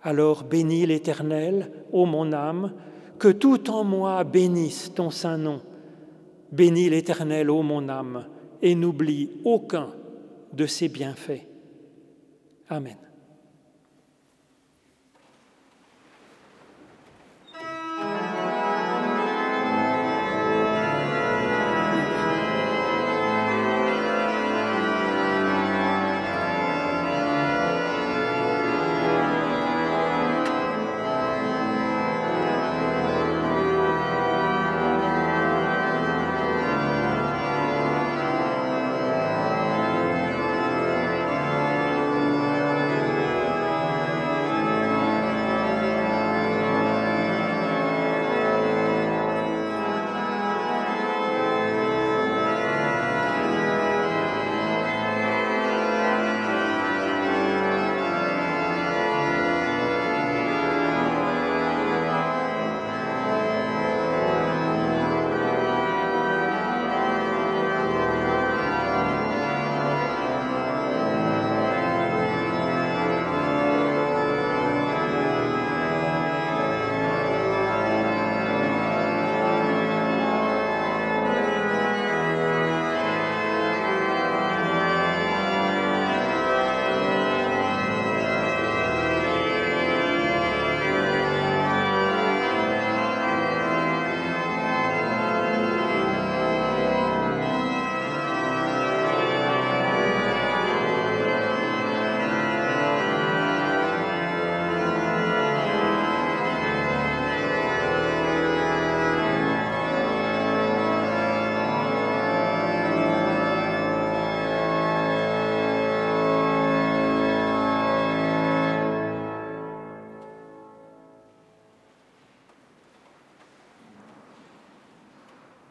Alors 0.04 0.44
bénis 0.44 0.84
l'Éternel, 0.84 1.72
ô 1.90 2.04
mon 2.04 2.32
âme, 2.32 2.74
que 3.18 3.28
tout 3.28 3.70
en 3.70 3.84
moi 3.84 4.22
bénisse 4.22 4.92
ton 4.94 5.08
saint 5.08 5.38
nom. 5.38 5.62
Bénis 6.52 6.90
l'Éternel, 6.90 7.50
ô 7.50 7.62
mon 7.62 7.88
âme, 7.88 8.26
et 8.60 8.74
n'oublie 8.74 9.30
aucun 9.44 9.88
de 10.52 10.66
ses 10.66 10.88
bienfaits. 10.88 11.46
Amen. 12.68 13.03